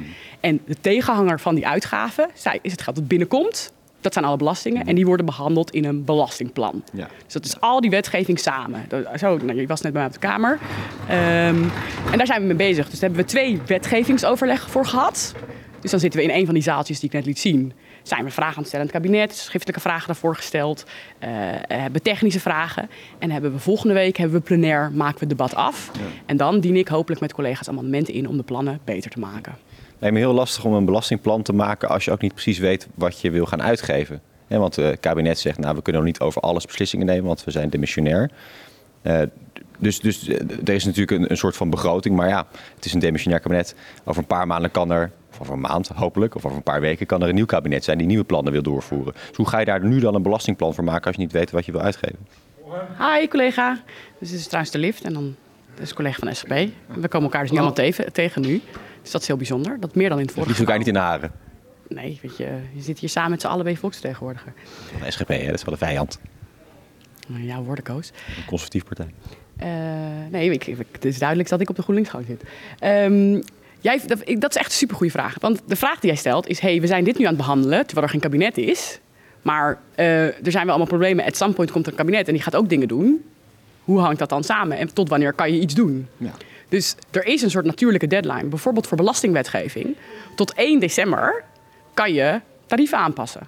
En 0.41 0.61
de 0.67 0.77
tegenhanger 0.81 1.41
van 1.41 1.55
die 1.55 1.67
uitgaven 1.67 2.29
zij- 2.35 2.59
is 2.63 2.73
het 2.73 2.83
geld 2.83 2.97
dat 2.97 3.09
binnenkomt. 3.09 3.73
Dat 4.05 4.13
zijn 4.13 4.25
alle 4.25 4.37
belastingen 4.37 4.87
en 4.87 4.95
die 4.95 5.07
worden 5.07 5.27
behandeld 5.27 5.71
in 5.71 5.85
een 5.85 6.05
belastingplan. 6.05 6.83
Ja. 6.93 7.09
Dus 7.25 7.33
dat 7.33 7.45
is 7.45 7.61
al 7.61 7.81
die 7.81 7.91
wetgeving 7.91 8.39
samen. 8.39 8.85
Dat- 8.89 9.05
Zo, 9.19 9.37
nou, 9.37 9.61
je 9.61 9.67
was 9.67 9.81
net 9.81 9.93
bij 9.93 10.01
mij 10.01 10.11
op 10.11 10.21
de 10.21 10.27
Kamer. 10.27 10.59
Ehm, 11.09 11.63
en 12.11 12.17
daar 12.19 12.27
zijn 12.27 12.41
we 12.41 12.47
mee 12.47 12.57
bezig. 12.57 12.91
Dus 12.91 12.99
daar 13.01 13.09
hebben 13.11 13.27
we 13.27 13.33
twee 13.33 13.61
wetgevingsoverleggen 13.67 14.71
voor 14.71 14.87
gehad. 14.87 15.35
Dus 15.81 15.91
dan 15.91 16.01
zitten 16.01 16.21
we 16.21 16.27
in 16.27 16.35
een 16.39 16.45
van 16.45 16.55
die 16.55 16.63
zaaltjes 16.63 17.01
die 17.01 17.09
ik 17.09 17.15
net 17.15 17.25
liet 17.27 17.39
zien. 17.39 17.73
Zijn 18.05 18.25
we 18.25 18.31
vragen 18.31 18.53
aan 18.57 18.59
het 18.59 18.67
stellen 18.67 18.87
aan 18.87 18.93
het 18.93 19.03
kabinet, 19.03 19.35
schriftelijke 19.35 19.81
vragen 19.81 20.07
daarvoor 20.07 20.37
gesteld. 20.37 20.85
eh, 21.19 21.29
hebben 21.69 21.93
we 21.93 22.01
technische 22.01 22.41
vragen. 22.41 22.89
En 23.19 23.31
hebben 23.31 23.53
we 23.53 23.59
volgende 23.59 23.95
week 23.95 24.17
hebben 24.17 24.39
we 24.39 24.45
plenair, 24.45 24.91
maken 24.93 25.15
we 25.15 25.21
het 25.21 25.29
debat 25.29 25.55
af. 25.55 25.91
En 26.27 26.37
dan 26.37 26.61
dien 26.61 26.77
ik 26.77 26.89
hopelijk 26.89 27.21
met 27.21 27.33
collega's 27.33 27.69
amendementen 27.69 28.15
in 28.15 28.29
om 28.29 28.37
de 28.37 28.43
plannen 28.43 28.81
beter 28.85 29.11
te 29.11 29.19
maken. 29.19 29.55
Lijkt 29.99 30.17
me 30.17 30.23
heel 30.23 30.33
lastig 30.33 30.65
om 30.65 30.73
een 30.73 30.85
belastingplan 30.85 31.43
te 31.43 31.53
maken 31.53 31.89
als 31.89 32.05
je 32.05 32.11
ook 32.11 32.21
niet 32.21 32.33
precies 32.33 32.59
weet 32.59 32.89
wat 32.95 33.21
je 33.21 33.31
wil 33.31 33.47
gaan 33.47 33.63
uitgeven. 33.63 34.21
Want 34.49 34.79
eh, 34.79 34.85
het 34.85 35.01
kabinet 35.01 35.39
zegt, 35.39 35.59
nou, 35.59 35.75
we 35.75 35.83
kunnen 35.83 36.03
nog 36.03 36.11
niet 36.11 36.21
over 36.21 36.41
alles 36.41 36.67
beslissingen 36.67 37.07
nemen, 37.07 37.25
want 37.25 37.45
we 37.45 37.51
zijn 37.51 37.71
demissionair. 37.71 38.31
Dus 39.79 40.01
dus 40.01 40.29
eh, 40.29 40.41
er 40.65 40.75
is 40.75 40.85
natuurlijk 40.85 41.21
een, 41.21 41.31
een 41.31 41.37
soort 41.37 41.57
van 41.57 41.71
begroting, 41.71 42.17
maar 42.17 42.29
ja, 42.29 42.47
het 42.75 42.85
is 42.85 42.93
een 42.93 43.01
demissionair 43.01 43.43
kabinet. 43.43 43.75
Over 44.05 44.21
een 44.21 44.29
paar 44.29 44.47
maanden 44.47 44.71
kan 44.71 44.91
er, 44.91 45.11
of 45.31 45.41
over 45.41 45.53
een 45.53 45.61
maand 45.61 45.89
hopelijk, 45.89 46.35
of 46.35 46.45
over 46.45 46.57
een 46.57 46.63
paar 46.63 46.81
weken 46.81 47.07
kan 47.07 47.23
er 47.23 47.29
een 47.29 47.35
nieuw 47.35 47.47
kabinet 47.47 47.85
zijn 47.85 47.99
die 47.99 48.07
nieuwe 48.07 48.25
plannen 48.25 48.53
wil 48.53 48.63
doorvoeren. 48.63 49.13
Dus 49.29 49.37
hoe 49.37 49.49
ga 49.49 49.59
je 49.59 49.65
daar 49.65 49.85
nu 49.85 50.01
dan 50.01 50.15
een 50.15 50.23
belastingplan 50.23 50.75
voor 50.75 50.85
maken 50.85 51.07
als 51.07 51.17
je 51.17 51.23
niet 51.23 51.33
weet 51.33 51.51
wat 51.51 51.65
je 51.65 51.73
wil 51.73 51.81
uitgeven? 51.81 52.19
Hi 52.99 53.29
collega. 53.29 53.83
Dus 54.19 54.31
dit 54.31 54.39
is 54.39 54.47
trouwens 54.47 54.73
de 54.73 54.79
lift 54.79 55.03
en 55.03 55.13
dan 55.13 55.35
dat 55.75 55.83
is 55.83 55.91
een 55.91 55.97
collega 55.97 56.19
van 56.19 56.35
SGP. 56.35 56.49
We 57.01 57.09
komen 57.09 57.23
elkaar 57.23 57.41
dus 57.41 57.51
niet 57.51 57.59
allemaal 57.59 57.77
tegen, 57.77 58.13
tegen 58.13 58.43
nu. 58.43 58.63
Dus 59.03 59.11
dat 59.11 59.21
is 59.21 59.27
heel 59.27 59.37
bijzonder. 59.37 59.81
Dat 59.81 59.95
meer 59.95 60.09
dan 60.09 60.19
in 60.19 60.25
het 60.25 60.35
Je 60.35 60.41
vorige 60.41 60.49
liefst 60.49 60.61
elkaar 60.61 60.79
niet 60.79 60.87
in 60.87 60.95
de 60.95 61.01
haren. 61.01 61.33
Nee, 61.89 62.19
weet 62.23 62.37
je, 62.37 62.61
je 62.73 62.83
zit 62.83 62.99
hier 62.99 63.09
samen 63.09 63.31
met 63.31 63.41
z'n 63.41 63.47
allen 63.47 63.63
bij 63.63 63.73
je 63.73 63.79
volksvertegenwoordiger. 63.79 64.53
De 65.05 65.11
SGP, 65.11 65.29
hè, 65.29 65.47
dat 65.47 65.55
is 65.55 65.65
wel 65.65 65.73
een 65.73 65.79
vijand. 65.79 66.21
Nou, 67.27 67.43
Jouw 67.43 67.63
woorden, 67.63 67.85
Koos. 67.85 68.13
Een 68.37 68.45
conservatief 68.45 68.85
partij. 68.85 69.15
Eh, 69.65 69.71
nee, 70.31 70.51
ik, 70.51 70.67
ik- 70.67 70.79
het 70.93 71.05
is 71.05 71.19
duidelijk 71.19 71.49
dat 71.49 71.61
ik 71.61 71.69
op 71.69 71.77
de 71.77 71.83
GroenLinksgang 71.83 72.25
zit. 72.27 72.43
Ehm, 72.79 73.41
jij, 73.81 74.01
dat, 74.07 74.23
dat 74.41 74.51
is 74.51 74.57
echt 74.57 74.67
een 74.71 74.73
supergoeie 74.77 75.11
vraag. 75.13 75.37
Want 75.41 75.61
de 75.67 75.77
vraag 75.77 76.01
die 76.01 76.11
jij 76.11 76.19
stelt 76.19 76.47
is... 76.49 76.59
hey, 76.61 76.81
we 76.81 76.87
zijn 76.87 77.05
dit 77.05 77.19
nu 77.19 77.25
aan 77.25 77.35
het 77.35 77.41
behandelen, 77.41 77.85
terwijl 77.87 78.07
er 78.07 78.13
geen 78.13 78.21
kabinet 78.21 78.59
is. 78.59 78.99
Maar 79.43 79.79
eh, 79.95 80.25
er 80.27 80.35
zijn 80.51 80.67
wel 80.67 80.75
allemaal 80.75 80.87
problemen. 80.87 81.25
At 81.25 81.37
some 81.37 81.53
point 81.53 81.71
komt 81.71 81.85
er 81.87 81.93
een 81.93 81.99
kabinet 81.99 82.27
en 82.27 82.33
die 82.33 82.43
gaat 82.43 82.57
ook 82.57 82.69
dingen 82.69 82.89
doen. 82.89 83.25
Hoe 83.85 83.99
hangt 84.01 84.19
dat 84.19 84.29
dan 84.29 84.45
samen? 84.45 84.79
En 84.79 84.93
tot 84.95 85.09
wanneer 85.09 85.33
kan 85.33 85.53
je 85.53 85.61
iets 85.61 85.75
doen? 85.75 86.09
Ja. 86.17 86.31
Dus 86.69 86.95
er 87.11 87.25
is 87.27 87.43
een 87.43 87.51
soort 87.51 87.65
natuurlijke 87.65 88.07
deadline. 88.07 88.45
Bijvoorbeeld 88.45 88.87
voor 88.87 88.97
belastingwetgeving. 88.97 89.97
Tot 90.37 90.53
1 90.55 90.81
december 90.81 91.45
kan 91.95 92.13
je 92.13 92.41
tarieven 92.67 92.99
aanpassen. 92.99 93.41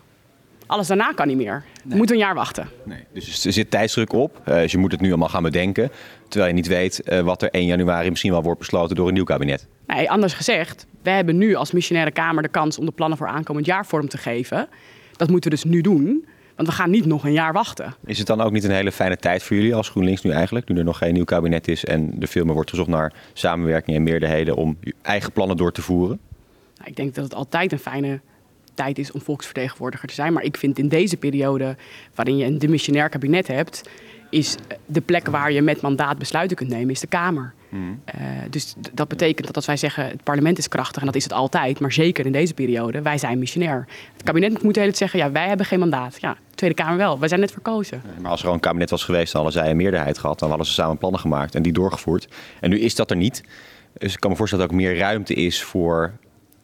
Alles 0.67 0.87
daarna 0.87 1.13
kan 1.13 1.27
niet 1.27 1.37
meer. 1.37 1.65
We 1.85 1.97
moeten 1.97 2.17
een 2.17 2.23
jaar 2.23 2.35
wachten. 2.35 2.69
Nee, 2.85 3.05
dus 3.13 3.45
er 3.45 3.53
zit 3.53 3.71
tijdsdruk 3.71 4.13
op. 4.13 4.41
Eh, 4.45 4.55
dus 4.55 4.73
je 4.73 4.79
moet 4.79 4.93
het 4.93 5.01
nu 5.01 5.09
allemaal 5.09 5.29
gaan 5.29 5.43
bedenken. 5.43 5.91
Terwijl 6.29 6.51
je 6.51 6.57
niet 6.57 6.67
weet 6.67 7.03
eh, 7.03 7.21
wat 7.21 7.43
er 7.43 7.51
1 7.51 7.67
januari 7.67 8.11
misschien 8.11 8.31
wel 8.33 8.43
wordt 8.43 8.59
besloten 8.59 8.97
door 8.97 9.09
een 9.09 9.15
nieuw 9.15 9.25
kabinet. 9.25 9.67
Nee, 9.87 10.11
anders 10.11 10.33
gezegd, 10.33 10.87
we 11.03 11.11
hebben 11.11 11.39
nu 11.39 11.55
als 11.55 11.73
missionaire 11.73 12.13
Kamer 12.13 12.43
de 12.43 12.49
kans 12.49 12.79
om 12.79 12.87
de 12.87 12.93
plannen 12.93 13.19
voor 13.19 13.29
aankomend 13.29 13.67
jaar 13.67 13.87
vorm 13.87 14.09
te 14.09 14.19
geven. 14.19 14.69
Dat 15.17 15.31
moeten 15.31 15.51
we 15.51 15.57
dus 15.57 15.65
nu 15.65 15.81
doen, 15.81 16.27
want 16.57 16.69
we 16.69 16.75
gaan 16.75 16.91
niet 16.91 17.07
nog 17.07 17.25
een 17.25 17.33
jaar 17.33 17.53
wachten. 17.53 17.95
Is 18.05 18.19
het 18.19 18.27
dan 18.27 18.41
ook 18.41 18.53
niet 18.53 18.65
een 18.65 18.71
hele 18.71 18.93
fijne 18.93 19.17
tijd 19.17 19.43
voor 19.43 19.57
jullie 19.57 19.75
als 19.75 19.89
GroenLinks 19.89 20.23
nu 20.23 20.31
eigenlijk? 20.31 20.69
Nu 20.69 20.79
er 20.79 20.85
nog 20.85 20.99
geen 20.99 21.15
nieuw 21.15 21.25
kabinet 21.25 21.69
is 21.69 21.85
en 21.85 22.17
er 22.21 22.29
veel 22.29 22.45
meer 22.45 22.55
wordt 22.55 22.71
gezocht 22.71 22.89
naar 22.89 23.13
samenwerking 23.33 23.97
en 23.97 24.03
meerderheden 24.03 24.57
om 24.57 24.77
je 24.81 24.95
eigen 25.03 25.33
plannen 25.33 25.57
door 25.57 25.73
te 25.73 25.83
voeren? 25.83 26.19
Nou, 26.77 26.91
ik 26.91 26.97
denk 26.97 27.15
dat 27.15 27.25
het 27.25 27.35
altijd 27.35 27.73
een 27.73 27.79
fijne 27.79 28.21
tijd 28.77 28.99
is 28.99 29.13
om 29.13 29.21
volksvertegenwoordiger 29.21 30.09
te 30.09 30.15
zijn. 30.15 30.33
Maar 30.33 30.43
ik 30.43 30.57
vind 30.57 30.79
in 30.79 30.89
deze 30.89 31.17
periode, 31.17 31.77
waarin 32.15 32.37
je 32.37 32.45
een 32.45 32.59
demissionair 32.59 33.09
kabinet 33.09 33.47
hebt, 33.47 33.83
is 34.31 34.57
de 34.87 35.01
plek 35.01 35.27
waar 35.27 35.53
je 35.53 35.63
met 35.63 35.81
mandaat 35.81 36.19
besluiten 36.19 36.57
kunt 36.57 36.71
nemen, 36.71 36.91
is 36.91 37.01
de 37.01 37.07
Kamer. 37.07 37.55
Eh, 38.05 38.21
dus 38.51 38.75
dat 38.93 39.09
betekent 39.09 39.47
dat 39.47 39.57
als 39.57 39.67
wij 39.67 39.77
zeggen 39.77 40.07
het 40.07 40.23
parlement 40.23 40.59
is 40.59 40.69
krachtig, 40.69 41.01
en 41.01 41.07
dat 41.07 41.17
is 41.17 41.23
het 41.23 41.33
altijd, 41.33 41.81
maar 41.81 41.93
zeker 41.93 42.27
in 42.27 42.33
deze 42.33 42.55
periode, 42.55 43.03
wij 43.03 43.19
zijn 43.19 43.39
missionair. 43.39 43.87
Het 44.13 44.23
kabinet 44.23 44.63
moet 44.63 44.75
de 44.75 44.81
hele 44.81 44.93
tijd 44.93 44.97
zeggen, 44.97 45.19
ja, 45.19 45.33
wij 45.33 45.49
hebben 45.49 45.67
geen 45.67 45.79
mandaat. 45.79 46.21
Ja, 46.21 46.33
de 46.33 46.55
Tweede 46.55 46.77
Kamer 46.77 46.97
wel, 46.97 47.19
wij 47.19 47.29
zijn 47.29 47.41
net 47.41 47.53
verkozen. 47.53 48.03
Maar 48.21 48.31
als 48.31 48.43
er 48.43 48.49
al 48.49 48.55
een 48.55 48.61
kabinet 48.61 48.91
was 48.91 49.05
geweest, 49.05 49.33
dan 49.33 49.43
hadden 49.43 49.61
zij 49.63 49.71
een 49.71 49.77
meerderheid 49.77 50.19
gehad. 50.19 50.39
Dan 50.39 50.49
hadden 50.49 50.67
ze 50.67 50.73
samen 50.73 50.99
plannen 50.99 51.21
gemaakt 51.21 51.55
en 51.55 51.63
die 51.63 51.73
doorgevoerd. 51.73 52.29
En 52.61 52.71
nu 52.71 52.81
is 52.81 52.95
dat 52.95 53.11
er 53.11 53.17
niet. 53.17 53.43
Dus 53.99 54.13
ik 54.13 54.21
kan 54.21 54.31
me 54.31 54.37
voorstellen 54.37 54.67
dat 54.67 54.75
er 54.75 54.81
ook 54.81 54.87
meer 54.89 54.99
ruimte 54.99 55.35
is 55.35 55.63
voor... 55.63 56.13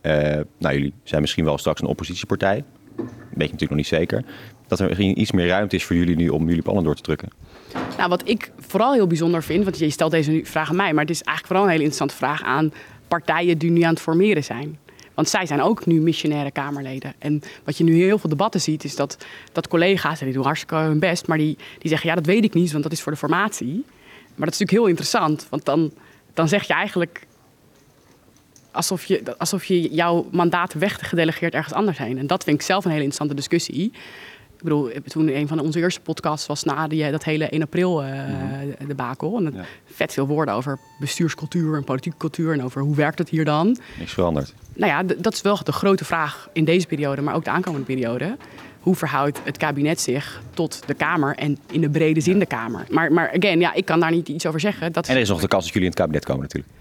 eh, 0.03 0.41
nou, 0.59 0.75
jullie 0.75 0.93
zijn 1.03 1.21
misschien 1.21 1.45
wel 1.45 1.59
straks 1.59 1.81
een 1.81 1.87
oppositiepartij. 1.87 2.65
Weet 2.97 3.07
je 3.29 3.53
natuurlijk 3.53 3.71
nog 3.71 3.79
niet 3.79 3.87
zeker. 3.87 4.25
Dat 4.67 4.81
er 4.81 4.89
misschien 4.89 5.21
iets 5.21 5.33
meer 5.33 5.47
ruimte 5.47 5.77
is 5.77 5.85
voor 5.85 5.97
jullie 5.97 6.17
nu 6.17 6.29
om 6.29 6.49
jullie 6.49 6.63
plannen 6.63 6.85
door 6.85 6.95
te 6.95 7.03
drukken. 7.03 7.29
Nou, 7.97 8.09
wat 8.09 8.29
ik 8.29 8.53
vooral 8.59 8.93
heel 8.93 9.07
bijzonder 9.07 9.43
vind, 9.43 9.65
want 9.65 9.79
je 9.79 9.91
stelt 9.91 10.11
deze 10.11 10.41
vraag 10.45 10.71
aan 10.71 10.77
mij, 10.77 10.93
maar 10.93 11.03
het 11.03 11.11
is 11.11 11.23
eigenlijk 11.23 11.47
vooral 11.47 11.65
een 11.65 11.71
hele 11.71 11.85
interessante 11.85 12.17
vraag 12.17 12.43
aan 12.43 12.73
partijen 13.09 13.59
die 13.59 13.71
nu 13.71 13.83
aan 13.83 13.93
het 13.93 14.03
formeren 14.03 14.45
zijn. 14.45 14.79
Want 15.15 15.29
zij 15.29 15.47
zijn 15.47 15.63
ook 15.63 15.87
nu 15.87 16.01
missionaire 16.01 16.51
Kamerleden. 16.51 17.15
En 17.19 17.43
wat 17.65 17.79
je 17.79 17.85
nu 17.85 17.95
heel 17.95 18.19
veel 18.19 18.31
debatten 18.31 18.61
ziet, 18.61 18.85
is 18.85 18.97
dat, 18.97 19.17
dat 19.53 19.69
collega's, 19.69 20.21
en 20.21 20.27
die 20.27 20.35
doen 20.35 20.45
hartstikke 20.45 20.75
hun 20.75 20.99
best, 20.99 21.27
maar 21.27 21.39
die, 21.39 21.57
die 21.79 21.91
zeggen, 21.91 22.09
ja, 22.09 22.15
dat 22.15 22.27
weet 22.27 22.45
ik 22.45 22.55
niet, 22.55 22.71
want 22.73 22.83
dat 22.83 22.93
is 22.93 23.03
voor 23.03 23.13
de 23.13 23.19
formatie. 23.19 23.85
Maar 24.35 24.47
dat 24.47 24.55
is 24.55 24.59
natuurlijk 24.61 24.71
heel 24.71 24.87
interessant, 24.87 25.47
want 25.51 25.65
dan, 25.65 25.93
dan 26.35 26.49
zeg 26.49 26.67
je 26.67 26.73
eigenlijk 26.73 27.27
alsof 28.73 29.05
je, 29.05 29.23
alsof 29.39 29.65
je 29.65 29.89
jouw 29.95 30.29
mandaat 30.31 30.73
weggedelegeerd 30.73 31.55
ergens 31.55 31.75
anders 31.75 31.99
heen. 31.99 32.19
En 32.19 32.27
dat 32.27 32.45
vind 32.45 32.57
ik 32.57 32.63
zelf 32.67 32.85
een 32.85 32.91
hele 32.91 33.03
interessante 33.05 33.35
discussie. 33.41 33.93
Ik 34.57 34.69
bedoel, 34.69 34.91
toen 35.07 35.29
een 35.37 35.49
van 35.49 35.59
onze 35.61 35.79
eerste 35.79 36.01
podcasts 36.01 36.47
was 36.47 36.63
na 36.65 36.89
die, 36.89 37.11
dat 37.11 37.25
hele 37.25 37.49
1 37.49 37.63
april 37.63 38.03
eh 38.03 38.11
debakel. 38.87 39.37
En 39.39 39.45
dat- 39.45 39.55
Ja. 39.55 39.65
vet 39.85 40.13
veel 40.13 40.27
woorden 40.27 40.55
over 40.55 40.79
bestuurscultuur 41.01 41.77
en 41.77 41.85
politieke 41.85 42.17
cultuur 42.19 42.53
en 42.53 42.63
over 42.63 42.81
hoe 42.83 42.95
werkt 42.95 43.19
het 43.19 43.29
hier 43.29 43.45
dan. 43.45 43.77
Niks 43.99 44.13
veranderd. 44.13 44.55
Nou 44.75 44.91
ja, 44.93 45.15
dat 45.19 45.33
is 45.33 45.41
wel 45.41 45.59
de 45.65 45.73
grote 45.73 46.05
vraag 46.05 46.49
in 46.53 46.65
deze 46.65 46.87
periode, 46.87 47.23
maar 47.23 47.35
ook 47.35 47.45
de 47.45 47.51
aankomende 47.51 47.87
periode. 47.87 48.37
hoe 48.81 48.95
verhoudt 48.95 49.41
het 49.45 49.57
kabinet 49.57 50.01
zich 50.01 50.43
tot 50.55 50.83
de 50.87 50.95
Kamer 50.95 51.35
en 51.37 51.59
in 51.71 51.81
de 51.81 51.91
brede 51.91 52.21
zin 52.21 52.39
de 52.39 52.47
Kamer. 52.47 52.87
Maar, 52.91 53.13
maar 53.13 53.33
again, 53.37 53.61
ja, 53.61 53.73
ik 53.73 53.85
kan 53.85 54.01
daar 54.01 54.11
niet 54.11 54.29
iets 54.29 54.47
over 54.47 54.61
zeggen. 54.61 54.93
Dat 54.93 55.09
En 55.09 55.15
er 55.15 55.21
is 55.21 55.29
nog 55.29 55.41
de 55.41 55.49
kans 55.49 55.65
dat 55.65 55.73
jullie 55.73 55.89
in 55.89 55.95
het 55.95 56.01
kabinet 56.03 56.25
komen 56.25 56.43
natuurlijk. 56.43 56.73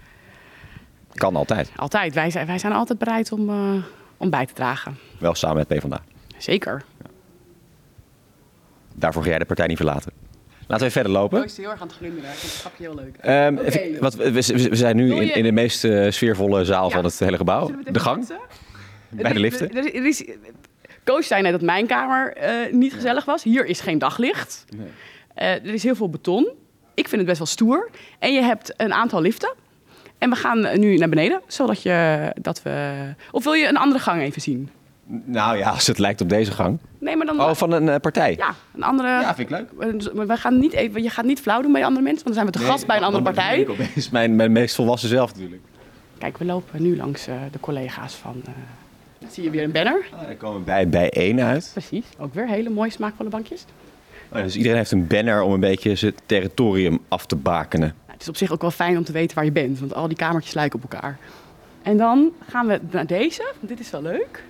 Kan 1.13 1.36
altijd. 1.36 1.72
altijd. 1.75 2.13
Wij 2.13 2.30
zijn, 2.30 2.48
wij 2.48 2.58
zijn 2.60 2.74
altijd 2.74 3.00
bereid 3.00 3.32
om, 3.32 3.50
eh, 3.50 3.84
om 4.18 4.30
bij 4.30 4.46
te 4.46 4.53
dragen. 4.53 4.98
Wel 5.20 5.36
samen 5.36 5.58
met 5.58 5.68
PvdA. 5.68 6.01
Zeker. 6.38 6.84
Daarvoor 8.96 9.24
ga 9.24 9.30
jij 9.30 9.39
de 9.39 9.46
partij 9.46 9.68
niet 9.68 9.77
verlaten. 9.77 10.12
Laten 10.68 10.86
we 10.86 10.91
verder 10.91 11.12
lopen. 11.12 11.44
is 11.44 11.58
heel 11.58 11.70
erg 11.70 11.82
aan 11.82 11.88
het 11.88 11.96
glunderen. 11.96 12.30
Ik 12.30 12.36
vind 12.36 12.51
het 12.51 12.62
grapje 12.62 12.84
heel 12.84 12.96
leuk. 12.96 13.15
Ehm, 13.18 13.58
even- 13.58 14.01
wat, 14.01 14.15
we, 14.15 14.32
we- 14.32 14.70
we 14.70 14.75
zijn 14.75 14.96
nu 14.96 15.15
in, 15.15 15.36
in 15.36 15.44
de 15.44 15.51
meest 15.51 15.84
eh, 15.84 16.12
sfeervolle 16.12 16.65
zaal 16.65 16.88
Ja. 16.89 16.96
van 16.96 17.03
het 17.03 17.20
hele 17.20 17.38
gebouw. 17.38 17.68
Het 17.68 17.84
De 17.84 17.89
even 17.89 18.01
gang, 18.01 18.27
bij 19.10 19.34
de 19.34 19.39
liften. 19.39 19.72
Er, 19.75 19.96
er 19.96 20.06
is, 20.06 20.25
Koos 21.03 21.27
zei 21.27 21.41
net 21.41 21.51
dat 21.51 21.62
mijn 21.62 21.88
kamer 21.88 22.34
eh, 22.36 22.74
niet 22.74 22.94
gezellig 22.94 23.25
was. 23.25 23.44
Hier 23.44 23.65
is 23.65 23.82
geen 23.82 23.98
daglicht. 24.00 24.65
Eh, 25.34 25.48
er 25.48 25.65
is 25.74 25.84
heel 25.84 25.96
veel 25.96 26.10
beton. 26.10 26.50
Ik 26.94 27.08
vind 27.08 27.15
het 27.18 27.25
best 27.25 27.38
wel 27.38 27.48
stoer. 27.48 27.89
En 28.20 28.34
je 28.34 28.41
hebt 28.41 28.74
een 28.77 28.94
aantal 28.94 29.22
liften. 29.22 29.53
En 30.22 30.30
we 30.30 30.36
gaan 30.36 30.80
nu 30.80 30.98
naar 30.98 31.10
beneden, 31.10 31.42
zodat 31.48 31.82
je 31.82 32.30
dat 32.42 32.62
we. 32.62 32.94
Of 33.32 33.44
wil 33.44 33.54
je 33.54 33.68
een 33.68 33.78
andere 33.78 34.00
gang 34.00 34.22
even 34.22 34.42
zien? 34.42 34.70
Nou 35.25 35.58
ja, 35.58 35.70
als 35.70 35.88
het 35.88 35.98
lijkt 36.00 36.22
op 36.22 36.30
deze 36.30 36.51
gang. 36.51 36.78
Nee, 37.00 37.16
maar 37.16 37.25
dan. 37.25 37.42
Oh, 37.42 37.54
van 37.54 37.72
een 37.72 37.90
eh, 37.90 38.00
partij. 38.00 38.36
Ja, 38.38 38.54
een 38.75 38.84
andere. 38.84 39.08
Ja, 39.08 39.36
vind 39.36 39.50
ik 39.51 39.58
leuk. 39.58 40.28
We 40.28 40.38
gaan 40.38 40.60
niet 40.60 40.74
even, 40.74 41.04
je 41.04 41.10
gaat 41.10 41.25
niet 41.25 41.40
flauw 41.40 41.62
doen 41.62 41.72
bij 41.72 41.86
andere 41.86 42.04
mensen, 42.04 42.24
want 42.24 42.36
dan 42.36 42.44
zijn 42.46 42.46
we 42.46 42.66
te 42.66 42.72
gast 42.72 42.88
bij 42.88 42.98
een 42.98 43.04
andere 43.04 43.24
partij. 43.24 43.66
Dat 43.66 43.75
is 43.96 44.10
mijn, 44.10 44.36
mijn 44.36 44.51
meest 44.51 44.75
volwassen 44.75 45.10
zelf 45.10 45.32
natuurlijk. 45.34 45.62
Kijk, 46.18 46.38
we 46.38 46.46
lopen 46.46 46.82
nu 46.82 46.98
langs 46.98 47.28
eh, 47.28 47.36
de 47.51 47.60
collega's 47.60 48.13
van. 48.13 48.42
eh, 48.46 48.51
dan 49.20 49.30
zie 49.32 49.44
je 49.44 49.50
weer 49.50 49.63
een 49.63 49.72
banner. 49.72 50.06
Ah, 50.13 50.28
dan 50.28 50.38
komen 50.38 50.60
we 50.60 50.66
bij, 50.66 50.90
bij 50.90 51.10
één 51.10 51.40
uit. 51.42 51.70
Precies. 51.72 52.06
Ook 52.18 52.34
weer 52.34 52.48
hele 52.48 52.70
mooie 52.70 52.92
smaakvolle 52.92 53.30
bankjes. 53.30 53.66
Oh, 54.34 54.42
dus 54.42 54.56
iedereen 54.56 54.78
heeft 54.78 54.92
een 54.92 55.08
banner 55.08 55.42
om 55.42 55.54
een 55.54 55.60
beetje 55.60 55.96
zijn 55.96 56.13
territorium 56.25 57.00
af 57.08 57.25
te 57.25 57.36
bakenen. 57.36 57.96
Het 58.22 58.30
is 58.30 58.36
op 58.42 58.48
zich 58.48 58.51
ook 58.56 58.62
wel 58.62 58.72
fijn 58.72 58.98
om 58.98 59.04
te 59.04 59.12
weten 59.12 59.36
waar 59.36 59.46
je 59.46 59.51
bent, 59.51 59.80
want 59.80 59.94
al 59.94 60.08
die 60.08 60.18
kamertjes 60.18 60.54
lijken 60.54 60.80
op 60.84 60.92
elkaar. 60.92 61.18
En 61.82 61.98
dan 61.98 62.32
gaan 62.50 62.68
we 62.68 62.80
naar 62.92 63.06
deze, 63.08 63.54
dit 63.60 63.80
is 63.80 63.90
wel 63.92 64.01
leuk. 64.01 64.44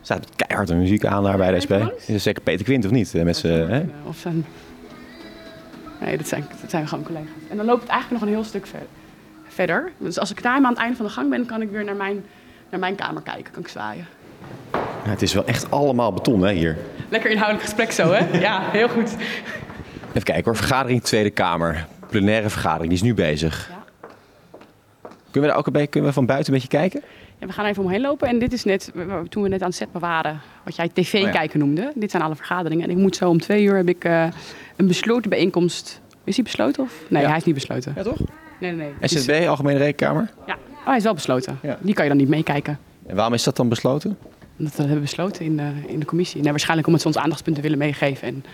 Er 0.00 0.02
staat 0.02 0.26
keihard 0.36 0.70
een 0.70 0.78
muziek 0.78 1.04
aan 1.04 1.22
daar 1.22 1.36
bij 1.36 1.50
de 1.52 1.60
SP. 1.64 1.70
Is 1.72 2.06
dat 2.06 2.20
zeker 2.20 2.42
Peter 2.42 2.64
Quint 2.64 2.84
of 2.84 2.90
niet? 2.90 3.14
Eh, 3.14 3.22
Met 3.22 3.42
hè? 3.42 3.84
Of 4.06 4.16
zijn... 4.16 4.46
Nee, 6.00 6.16
dat 6.16 6.28
zijn, 6.28 6.46
dat 6.60 6.70
zijn 6.70 6.88
gewoon 6.88 7.04
collega's. 7.04 7.28
En 7.50 7.56
dan 7.56 7.66
loopt 7.66 7.80
het 7.82 7.90
eigenlijk 7.90 8.20
nog 8.22 8.30
een 8.30 8.36
heel 8.36 8.46
stuk 8.48 8.66
ver- 8.66 8.86
verder. 9.48 9.92
Dus 9.98 10.18
als 10.18 10.30
ik 10.30 10.42
daar 10.42 10.56
aan 10.56 10.64
het 10.64 10.78
einde 10.78 10.96
van 10.96 11.06
de 11.06 11.12
gang 11.12 11.30
ben, 11.30 11.46
kan 11.46 11.62
ik 11.62 11.70
weer 11.70 11.84
naar 11.84 11.96
mijn, 11.96 12.24
naar 12.70 12.80
mijn 12.80 12.94
kamer 12.94 13.22
kijken. 13.22 13.52
Kan 13.52 13.62
ik 13.62 13.68
zwaaien. 13.68 14.06
Ja, 15.04 15.10
het 15.10 15.22
is 15.22 15.34
wel 15.34 15.44
echt 15.46 15.70
allemaal 15.70 16.12
beton 16.12 16.42
hè, 16.42 16.52
hier. 16.52 16.76
Lekker 17.08 17.30
inhoudelijk 17.30 17.64
gesprek 17.64 17.90
zo, 17.92 18.12
hè? 18.12 18.38
Ja, 18.38 18.62
heel 18.70 18.88
goed. 18.88 19.16
Even 20.08 20.22
kijken 20.22 20.44
hoor. 20.44 20.56
Vergadering 20.56 21.02
Tweede 21.02 21.30
Kamer. 21.30 21.86
Plenaire 22.08 22.48
vergadering, 22.50 22.88
die 22.88 22.98
is 22.98 23.02
nu 23.02 23.14
bezig. 23.14 23.68
Ja. 23.70 23.84
Kunnen 25.30 25.40
we 25.40 25.46
daar 25.46 25.56
ook 25.56 25.66
een 25.66 25.72
beetje 25.72 25.88
kunnen 25.88 26.08
we 26.08 26.14
van 26.14 26.26
buiten 26.26 26.52
een 26.54 26.60
beetje 26.60 26.78
kijken? 26.78 27.02
Ja, 27.38 27.46
we 27.46 27.52
gaan 27.52 27.64
even 27.66 27.82
omheen 27.82 28.00
lopen. 28.00 28.28
En 28.28 28.38
dit 28.38 28.52
is 28.52 28.64
net, 28.64 28.92
toen 29.28 29.42
we 29.42 29.48
net 29.48 29.60
aan 29.60 29.66
het 29.68 29.76
zetten 29.76 30.00
waren, 30.00 30.40
wat 30.64 30.76
jij 30.76 30.84
Oh 30.86 30.90
ja. 30.94 31.02
tv-kijken 31.02 31.58
noemde. 31.58 31.92
Dit 31.94 32.10
zijn 32.10 32.22
alle 32.22 32.36
vergaderingen. 32.36 32.84
En 32.84 32.90
ik 32.90 32.96
moet 32.96 33.16
zo 33.16 33.28
om 33.28 33.40
twee 33.40 33.62
uur 33.64 33.76
heb 33.76 33.88
ik 33.88 34.04
eh, 34.04 34.26
een 34.76 34.86
besloten 34.86 35.30
bijeenkomst. 35.30 36.00
Is 36.24 36.34
die 36.34 36.44
besloten 36.44 36.82
of? 36.82 36.92
Nee, 37.08 37.22
Ja. 37.22 37.28
hij 37.28 37.36
is 37.36 37.44
niet 37.44 37.54
besloten. 37.54 37.92
Ja, 37.96 38.02
toch? 38.02 38.18
Nee, 38.60 38.72
nee, 38.72 38.86
nee. 38.86 38.92
Is- 39.00 39.10
SZB, 39.22 39.46
Algemene 39.48 39.78
Rekenkamer. 39.78 40.30
ja. 40.46 40.54
Oh, 40.54 40.86
hij 40.86 40.96
is 40.96 41.02
wel 41.04 41.14
besloten. 41.14 41.58
Die 41.80 41.94
kan 41.94 42.04
je 42.04 42.10
dan 42.10 42.18
niet 42.20 42.28
meekijken. 42.28 42.78
En 43.06 43.16
waarom 43.16 43.34
is 43.34 43.42
dat 43.42 43.56
dan 43.56 43.68
besloten? 43.68 44.18
Dat 44.56 44.76
hebben 44.76 44.94
we 44.94 45.00
besloten 45.00 45.44
in 45.44 45.56
de, 45.56 45.70
in 45.86 45.98
de 46.00 46.06
commissie. 46.06 46.38
Nou, 46.38 46.50
waarschijnlijk 46.50 46.86
omdat 46.86 47.02
ze 47.02 47.08
ons 47.08 47.18
aandachtspunten 47.18 47.62
willen 47.62 47.78
meegeven. 47.78 48.28
En 48.28 48.44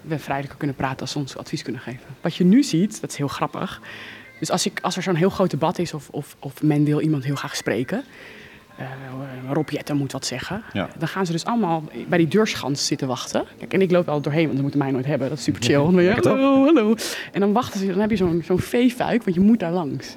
we 0.00 0.18
vrijelijker 0.18 0.58
kunnen 0.58 0.76
praten 0.76 1.00
als 1.00 1.10
ze 1.10 1.18
ons 1.18 1.36
advies 1.36 1.62
kunnen 1.62 1.80
geven. 1.80 2.00
Wat 2.20 2.34
je 2.36 2.44
nu 2.44 2.62
ziet, 2.62 3.00
dat 3.00 3.10
is 3.10 3.16
heel 3.16 3.28
grappig. 3.28 3.80
Dus 4.38 4.50
als, 4.50 4.66
ik, 4.66 4.78
als 4.82 4.96
er 4.96 5.02
zo'n 5.02 5.14
heel 5.14 5.30
groot 5.30 5.50
debat 5.50 5.78
is 5.78 5.94
of, 5.94 6.08
of, 6.10 6.36
of 6.38 6.62
men 6.62 6.84
wil 6.84 7.00
iemand 7.00 7.24
heel 7.24 7.34
graag 7.36 7.56
spreken. 7.56 8.04
eh 8.76 8.86
Rob 9.52 9.68
Jetten 9.68 9.96
moet 9.96 10.12
wat 10.12 10.26
zeggen. 10.26 10.62
Ja. 10.72 10.88
Dan 10.98 11.08
gaan 11.08 11.26
ze 11.26 11.32
dus 11.32 11.44
allemaal 11.44 11.82
bij 12.08 12.18
die 12.18 12.28
deurschans 12.28 12.86
zitten 12.86 13.08
wachten. 13.08 13.44
Kijk, 13.58 13.72
en 13.72 13.82
ik 13.82 13.90
loop 13.90 14.06
wel 14.06 14.20
doorheen, 14.20 14.44
want 14.44 14.56
ze 14.56 14.62
moeten 14.62 14.80
mij 14.80 14.90
nooit 14.90 15.06
hebben. 15.06 15.28
Dat 15.28 15.38
is 15.38 15.44
super 15.44 15.62
chill. 15.62 15.74
Hallo, 16.32 16.64
hallo. 16.64 16.94
En 17.32 17.40
dan 17.40 17.52
wachten 17.52 17.80
ze, 17.80 17.86
dan 17.86 17.98
heb 18.00 18.10
je 18.10 18.16
zo'n 18.16 18.42
zo'n 18.44 18.58
veefuik, 18.58 19.22
want 19.24 19.36
je 19.36 19.42
moet 19.42 19.58
daar 19.58 19.72
langs. 19.72 20.16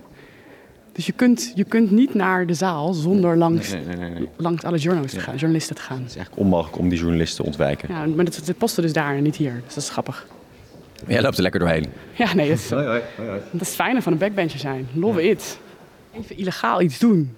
Dus 0.99 1.07
je 1.07 1.13
kunt, 1.13 1.51
je 1.55 1.63
kunt 1.63 1.91
niet 1.91 2.13
naar 2.13 2.45
de 2.45 2.53
zaal 2.53 2.93
zonder 2.93 3.37
langs, 3.37 3.71
nee, 3.71 3.85
nee, 3.85 4.09
nee. 4.09 4.29
langs 4.35 4.63
alle 4.63 4.77
journalisten 4.77 5.19
te 5.19 5.25
gaan, 5.25 5.35
journalisten 5.35 5.75
te 5.75 5.81
gaan. 5.81 5.97
Het 5.97 6.09
is 6.09 6.15
eigenlijk 6.15 6.45
onmogelijk 6.45 6.77
om 6.77 6.89
die 6.89 6.99
journalisten 6.99 7.37
te 7.37 7.49
ontwijken. 7.49 7.93
Ja, 7.93 8.05
maar 8.05 8.25
dat, 8.25 8.41
dat 8.45 8.57
posten 8.57 8.83
dus 8.83 8.93
daar 8.93 9.15
en 9.15 9.23
niet 9.23 9.35
hier. 9.35 9.61
Dus 9.65 9.73
dat 9.73 9.83
is 9.83 9.89
grappig. 9.89 10.27
Maar 11.03 11.11
Jij 11.11 11.21
loopt 11.21 11.35
er 11.35 11.41
lekker 11.41 11.59
doorheen. 11.59 11.85
Ja, 12.13 12.33
nee, 12.33 12.49
dat 12.49 12.57
is, 12.57 12.67
dat 12.67 13.01
is 13.51 13.59
het 13.59 13.69
fijne 13.69 14.01
van 14.01 14.11
een 14.11 14.17
backbencher 14.17 14.59
zijn. 14.59 14.87
Love 14.93 15.29
it. 15.29 15.59
Even 16.13 16.37
illegaal 16.37 16.81
iets 16.81 16.99
doen. 16.99 17.35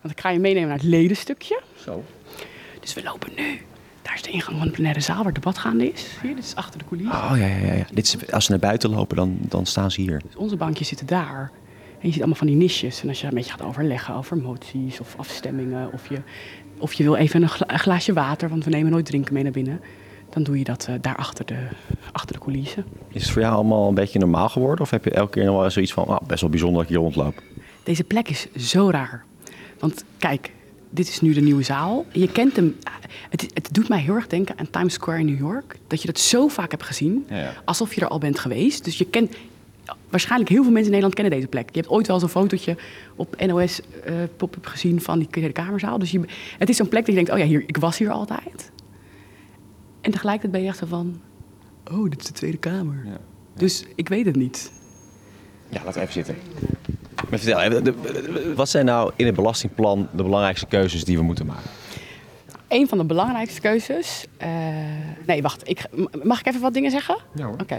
Want 0.00 0.14
ik 0.14 0.20
ga 0.20 0.30
je 0.30 0.38
meenemen 0.38 0.68
naar 0.68 0.78
het 0.78 0.86
ledenstukje. 0.86 1.60
Zo. 1.84 2.04
Dus 2.80 2.94
we 2.94 3.02
lopen 3.02 3.30
nu. 3.36 3.60
Daar 4.02 4.14
is 4.14 4.22
de 4.22 4.30
ingang 4.30 4.56
van 4.58 4.66
de 4.66 4.72
plenaire 4.72 5.00
zaal 5.00 5.16
waar 5.16 5.24
het 5.24 5.34
debat 5.34 5.58
gaande 5.58 5.92
is. 5.92 6.06
Hier, 6.22 6.34
dit 6.34 6.44
is 6.44 6.54
achter 6.54 6.78
de 6.78 6.84
coulissen. 6.84 7.16
Oh 7.16 7.32
ja, 7.38 7.46
ja, 7.46 7.66
ja. 7.66 7.72
ja. 7.72 7.86
Dit 7.92 8.04
is, 8.04 8.32
als 8.32 8.44
ze 8.44 8.50
naar 8.50 8.60
buiten 8.60 8.90
lopen, 8.90 9.16
dan, 9.16 9.38
dan 9.40 9.66
staan 9.66 9.90
ze 9.90 10.00
hier. 10.00 10.20
Dus 10.26 10.36
onze 10.36 10.56
bankjes 10.56 10.88
zitten 10.88 11.06
daar. 11.06 11.50
En 12.00 12.06
je 12.06 12.12
ziet 12.12 12.18
allemaal 12.18 12.36
van 12.38 12.46
die 12.46 12.56
nisjes. 12.56 13.02
En 13.02 13.08
als 13.08 13.20
je 13.20 13.26
een 13.26 13.34
beetje 13.34 13.50
gaat 13.50 13.62
overleggen 13.62 14.14
over 14.14 14.36
moties 14.36 15.00
of 15.00 15.14
afstemmingen. 15.16 15.92
Of 15.92 16.08
je, 16.08 16.18
of 16.78 16.92
je 16.92 17.02
wil 17.04 17.14
even 17.14 17.42
een, 17.42 17.48
gla- 17.48 17.70
een 17.72 17.78
glaasje 17.78 18.12
water, 18.12 18.48
want 18.48 18.64
we 18.64 18.70
nemen 18.70 18.90
nooit 18.92 19.06
drinken 19.06 19.34
mee 19.34 19.42
naar 19.42 19.52
binnen. 19.52 19.80
Dan 20.30 20.42
doe 20.42 20.58
je 20.58 20.64
dat 20.64 20.86
eh, 20.88 20.94
daar 21.00 21.16
achter 21.16 21.46
de, 21.46 21.56
achter 22.12 22.34
de 22.36 22.42
coulissen. 22.42 22.84
Is 23.08 23.22
het 23.22 23.30
voor 23.30 23.42
jou 23.42 23.54
allemaal 23.54 23.88
een 23.88 23.94
beetje 23.94 24.18
normaal 24.18 24.48
geworden? 24.48 24.80
Of 24.80 24.90
heb 24.90 25.04
je 25.04 25.10
elke 25.10 25.30
keer 25.30 25.44
nog 25.44 25.60
wel 25.60 25.70
zoiets 25.70 25.92
van, 25.92 26.04
nou, 26.08 26.20
best 26.26 26.40
wel 26.40 26.50
bijzonder 26.50 26.76
dat 26.78 26.90
ik 26.90 26.96
hier 26.96 27.04
rondloop? 27.04 27.42
Deze 27.82 28.04
plek 28.04 28.28
is 28.28 28.46
zo 28.56 28.90
raar. 28.90 29.24
Want 29.78 30.04
kijk, 30.18 30.52
dit 30.90 31.08
is 31.08 31.20
nu 31.20 31.32
de 31.32 31.40
nieuwe 31.40 31.62
zaal. 31.62 32.04
Je 32.12 32.32
kent 32.32 32.56
hem. 32.56 32.76
Het, 33.30 33.46
het 33.54 33.68
doet 33.72 33.88
mij 33.88 34.00
heel 34.00 34.14
erg 34.14 34.26
denken 34.26 34.58
aan 34.58 34.70
Times 34.70 34.94
Square 34.94 35.18
in 35.18 35.26
New 35.26 35.38
York. 35.38 35.76
Dat 35.86 36.00
je 36.00 36.06
dat 36.06 36.18
zo 36.18 36.48
vaak 36.48 36.70
hebt 36.70 36.82
gezien. 36.82 37.26
Ja, 37.28 37.36
ja. 37.36 37.52
Alsof 37.64 37.94
je 37.94 38.00
er 38.00 38.08
al 38.08 38.18
bent 38.18 38.38
geweest. 38.38 38.84
Dus 38.84 38.98
je 38.98 39.04
kent. 39.04 39.34
Waarschijnlijk 40.10 40.50
heel 40.50 40.62
veel 40.62 40.72
mensen 40.72 40.92
in 40.92 40.98
Nederland 41.00 41.14
kennen 41.14 41.34
deze 41.34 41.48
plek. 41.48 41.68
Je 41.72 41.80
hebt 41.80 41.92
ooit 41.92 42.06
wel 42.06 42.18
zo'n 42.20 42.28
fotootje 42.28 42.76
op 43.16 43.46
NOS 43.46 43.80
eh 44.04 44.14
pop-up 44.36 44.66
gezien 44.66 45.00
van 45.00 45.18
die 45.18 45.28
Tweede 45.28 45.52
Kamerzaal. 45.52 45.98
Dus 45.98 46.10
je, 46.10 46.20
het 46.58 46.68
is 46.68 46.76
zo'n 46.76 46.88
plek 46.88 47.06
dat 47.06 47.14
je 47.14 47.24
denkt, 47.24 47.30
oh 47.30 47.38
ja, 47.38 47.44
hier, 47.44 47.62
ik 47.66 47.76
was 47.76 47.98
hier 47.98 48.10
altijd. 48.10 48.70
En 50.00 50.10
tegelijkertijd 50.10 50.52
ben 50.52 50.62
je 50.62 50.68
echt 50.68 50.78
zo 50.78 50.86
van, 50.86 51.20
oh, 51.92 52.10
dit 52.10 52.20
is 52.20 52.26
de 52.26 52.32
Tweede 52.32 52.56
Kamer. 52.56 53.02
Ja. 53.04 53.18
Dus 53.54 53.84
ik 53.94 54.08
weet 54.08 54.26
het 54.26 54.36
niet. 54.36 54.72
Ja, 55.68 55.80
laten 55.84 56.00
we 56.00 56.08
even 56.08 56.12
zitten. 56.12 56.36
Maar 57.30 57.38
vertel, 57.38 57.94
wat 58.54 58.68
zijn 58.68 58.84
nou 58.84 59.12
in 59.16 59.26
het 59.26 59.34
belastingplan 59.34 60.08
de 60.12 60.22
belangrijkste 60.22 60.66
keuzes 60.66 61.04
die 61.04 61.16
we 61.16 61.22
moeten 61.22 61.46
maken? 61.46 61.70
Een 62.68 62.88
van 62.88 62.98
de 62.98 63.04
belangrijkste 63.04 63.60
keuzes. 63.60 64.26
eh, 64.36 64.48
nee, 65.26 65.42
wacht. 65.42 65.68
Ik, 65.68 65.86
mag 66.22 66.40
ik 66.40 66.46
even 66.46 66.60
wat 66.60 66.74
dingen 66.74 66.90
zeggen? 66.90 67.16
Ja, 67.34 67.44
hoor. 67.44 67.56
Oké. 67.60 67.78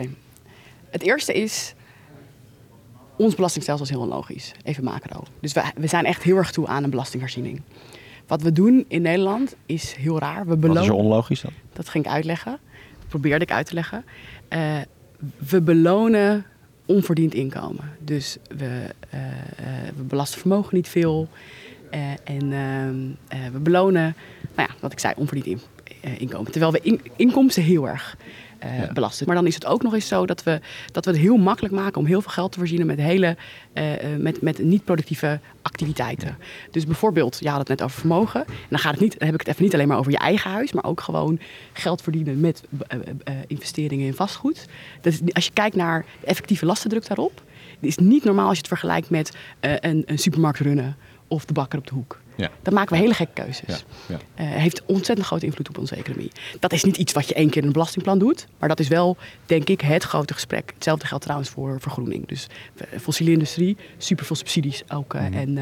Het 0.89 1.01
eerste 1.01 1.33
is. 1.33 1.73
Ons 3.21 3.35
belastingstelsel 3.35 3.85
is 3.85 3.91
heel 3.91 4.01
onlogisch. 4.01 4.51
Even 4.63 4.83
macro. 4.83 5.23
Dus 5.39 5.53
we, 5.53 5.63
we 5.75 5.87
zijn 5.87 6.05
echt 6.05 6.23
heel 6.23 6.37
erg 6.37 6.51
toe 6.51 6.67
aan 6.67 6.83
een 6.83 6.89
belastingherziening. 6.89 7.61
Wat 8.27 8.41
we 8.41 8.51
doen 8.51 8.85
in 8.87 9.01
Nederland 9.01 9.55
is 9.65 9.93
heel 9.93 10.19
raar. 10.19 10.45
We 10.45 10.49
Wat 10.49 10.57
is 10.57 10.63
er 10.63 10.69
belonen. 10.73 10.95
onlogisch 10.95 11.41
dan? 11.41 11.51
Dat 11.73 11.89
ging 11.89 12.05
ik 12.05 12.11
uitleggen. 12.11 12.59
Dat 12.99 13.07
probeerde 13.07 13.43
ik 13.45 13.51
uit 13.51 13.65
te 13.65 13.73
leggen. 13.73 14.05
Eh, 14.47 14.75
we 15.49 15.61
belonen 15.61 16.45
onverdiend 16.85 17.33
inkomen. 17.33 17.89
Dus 17.99 18.37
we, 18.57 18.65
eh, 19.09 19.19
eh, 19.27 19.33
we 19.95 20.03
belasten 20.03 20.39
vermogen 20.39 20.75
niet 20.75 20.87
veel. 20.87 21.27
En 22.23 22.53
ehm, 22.53 22.95
eh, 23.27 23.49
we 23.51 23.59
belonen, 23.59 24.15
nou 24.55 24.69
ja, 24.69 24.75
wat 24.79 24.91
ik 24.91 24.99
zei, 24.99 25.13
onverdiend 25.17 25.47
in- 25.47 25.61
eh, 25.75 25.80
inkomen. 26.17 26.51
Terwijl 26.51 26.71
we 26.71 26.79
in- 26.81 27.01
inkomsten 27.15 27.63
heel 27.63 27.87
erg 27.87 28.17
eh, 28.59 28.79
Ja. 28.79 28.91
belasten. 28.93 29.25
Maar 29.27 29.35
dan 29.35 29.47
is 29.47 29.53
het 29.55 29.65
ook 29.65 29.83
nog 29.83 29.93
eens 29.93 30.07
zo 30.07 30.25
dat 30.25 30.43
we, 30.43 30.59
dat 30.91 31.05
we 31.05 31.11
het 31.11 31.19
heel 31.19 31.37
makkelijk 31.37 31.73
maken 31.73 31.97
om 31.99 32.05
heel 32.05 32.21
veel 32.21 32.31
geld 32.31 32.51
te 32.51 32.57
voorzien 32.57 32.85
met, 32.85 32.97
hele, 32.99 33.35
eh, 33.73 34.13
eh, 34.13 34.19
met, 34.19 34.41
met 34.41 34.59
niet-productieve 34.59 35.39
activiteiten. 35.61 36.37
Dus 36.71 36.85
bijvoorbeeld, 36.85 37.37
je 37.39 37.49
had 37.49 37.59
het 37.59 37.67
net 37.67 37.81
over 37.81 37.99
vermogen. 37.99 38.45
En 38.45 38.53
dan, 38.69 38.79
gaat 38.79 38.91
het 38.91 39.01
niet, 39.01 39.11
dan 39.19 39.25
heb 39.27 39.33
ik 39.33 39.39
het 39.39 39.49
even 39.49 39.63
niet 39.63 39.73
alleen 39.73 39.87
maar 39.87 39.97
over 39.97 40.11
je 40.11 40.17
eigen 40.17 40.51
huis, 40.51 40.71
maar 40.71 40.83
ook 40.83 41.01
gewoon 41.01 41.39
geld 41.73 42.01
verdienen 42.01 42.39
met 42.39 42.63
eh, 42.87 42.99
eh, 42.99 43.07
eh, 43.23 43.33
investeringen 43.47 44.05
in 44.05 44.13
vastgoed. 44.13 44.65
Dus 45.01 45.19
als 45.33 45.45
je 45.45 45.51
kijkt 45.53 45.75
naar 45.75 46.05
de 46.19 46.25
effectieve 46.27 46.65
lastendruk 46.65 47.07
daarop, 47.07 47.41
het 47.79 47.89
is 47.89 47.97
niet 47.97 48.23
normaal 48.23 48.45
als 48.47 48.53
je 48.55 48.59
het 48.59 48.67
vergelijkt 48.67 49.09
met 49.09 49.35
eh, 49.59 49.73
een, 49.79 50.03
een 50.05 50.17
supermarkt 50.19 50.59
runnen 50.59 50.95
of 51.31 51.45
de 51.45 51.53
bakker 51.53 51.79
op 51.79 51.87
de 51.87 51.93
hoek. 51.93 52.19
Ja. 52.35 52.49
Dan 52.61 52.73
maken 52.73 52.95
we 52.95 53.01
hele 53.01 53.13
gekke 53.13 53.33
keuzes. 53.33 53.85
Ja, 54.07 54.15
ja. 54.15 54.17
Eh, 54.35 54.45
heeft 54.51 54.85
ontzettend 54.85 55.27
grote 55.27 55.45
invloed 55.45 55.69
op 55.69 55.77
onze 55.77 55.95
economie. 55.95 56.31
Dat 56.59 56.73
is 56.73 56.83
niet 56.83 56.97
iets 56.97 57.13
wat 57.13 57.27
je 57.27 57.33
één 57.33 57.49
keer 57.49 57.61
in 57.61 57.67
een 57.67 57.73
belastingplan 57.73 58.19
doet. 58.19 58.47
Maar 58.59 58.69
dat 58.69 58.79
is 58.79 58.87
wel, 58.87 59.17
denk 59.45 59.69
ik, 59.69 59.81
het 59.81 60.03
grote 60.03 60.33
gesprek. 60.33 60.71
Hetzelfde 60.73 61.05
geldt 61.07 61.23
trouwens 61.23 61.49
voor 61.49 61.79
vergroening. 61.81 62.27
Dus 62.27 62.47
eh, 62.77 62.99
fossiele 62.99 63.31
industrie, 63.31 63.77
superveel 63.97 64.35
subsidies 64.35 64.83
ook. 64.93 65.13
eh, 65.13 65.25
En 65.35 65.57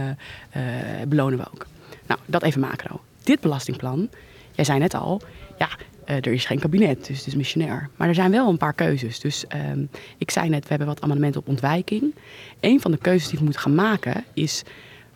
eh, 0.50 1.02
eh, 1.02 1.08
belonen 1.08 1.40
we 1.40 1.46
ook. 1.54 1.68
Nou, 2.08 2.20
dat 2.26 2.44
even 2.44 2.62
macro. 2.62 3.02
Dit 3.24 3.40
belastingplan, 3.40 4.10
jij 4.52 4.66
zei 4.66 4.80
net 4.80 4.94
al... 4.94 5.22
Ja, 5.58 5.70
er 6.06 6.28
is 6.28 6.46
geen 6.46 6.60
kabinet, 6.60 7.06
dus 7.08 7.18
het 7.18 7.28
is 7.28 7.36
missionair. 7.36 7.90
Maar 7.96 8.08
er 8.08 8.14
zijn 8.16 8.32
wel 8.32 8.50
een 8.50 8.58
paar 8.58 8.74
keuzes. 8.74 9.20
Dus 9.20 9.48
ehm, 9.48 9.84
ik 10.18 10.32
zei 10.32 10.50
net, 10.50 10.62
we 10.64 10.70
hebben 10.70 10.88
wat 10.88 11.02
amendementen 11.02 11.42
op 11.42 11.48
ontwijking. 11.48 12.16
Een 12.60 12.82
van 12.82 12.92
de 12.92 12.98
keuzes 12.98 13.28
die 13.30 13.38
we 13.38 13.44
moeten 13.44 13.62
gaan 13.62 13.76
maken 13.76 14.24
is... 14.34 14.64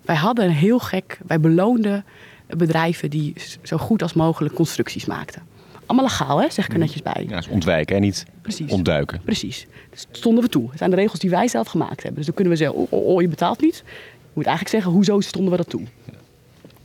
Wij 0.06 0.16
hadden 0.16 0.46
een 0.46 0.52
heel 0.52 0.80
gek... 0.80 1.20
Wij 1.28 1.40
beloonden 1.40 2.06
bedrijven 2.48 3.10
die 3.10 3.34
zo 3.62 3.78
goed 3.78 4.02
als 4.02 4.14
mogelijk 4.14 4.56
constructies 4.56 5.06
maakten. 5.06 5.42
Allemaal 5.86 6.06
legaal, 6.06 6.42
hè? 6.42 6.50
zeg 6.50 6.66
ik 6.66 6.74
er 6.74 6.80
netjes 6.80 7.02
bij. 7.02 7.26
Ja, 7.30 7.36
dus 7.36 7.48
ontwijken 7.48 7.96
en 7.96 8.02
niet 8.02 8.26
Precies. 8.42 8.72
ontduiken. 8.72 9.22
Precies. 9.24 9.68
Dus 9.90 10.08
stonden 10.12 10.44
we 10.44 10.50
toe. 10.50 10.70
Het 10.70 10.78
zijn 10.78 10.90
de 10.90 10.96
regels 10.96 11.20
die 11.20 11.30
wij 11.30 11.48
zelf 11.48 11.68
gemaakt 11.68 11.98
hebben. 11.98 12.16
Dus 12.16 12.26
dan 12.26 12.34
kunnen 12.36 12.54
we 12.54 12.60
zeggen, 12.60 12.78
oh, 12.78 12.88
oh, 12.90 13.06
oh, 13.08 13.22
je 13.22 13.28
betaalt 13.28 13.62
niet. 13.62 13.84
Je 13.86 14.40
moet 14.40 14.46
eigenlijk 14.46 14.76
zeggen, 14.76 14.92
hoezo 14.92 15.20
stonden 15.20 15.52
we 15.52 15.58
dat 15.58 15.70
toe? 15.70 15.82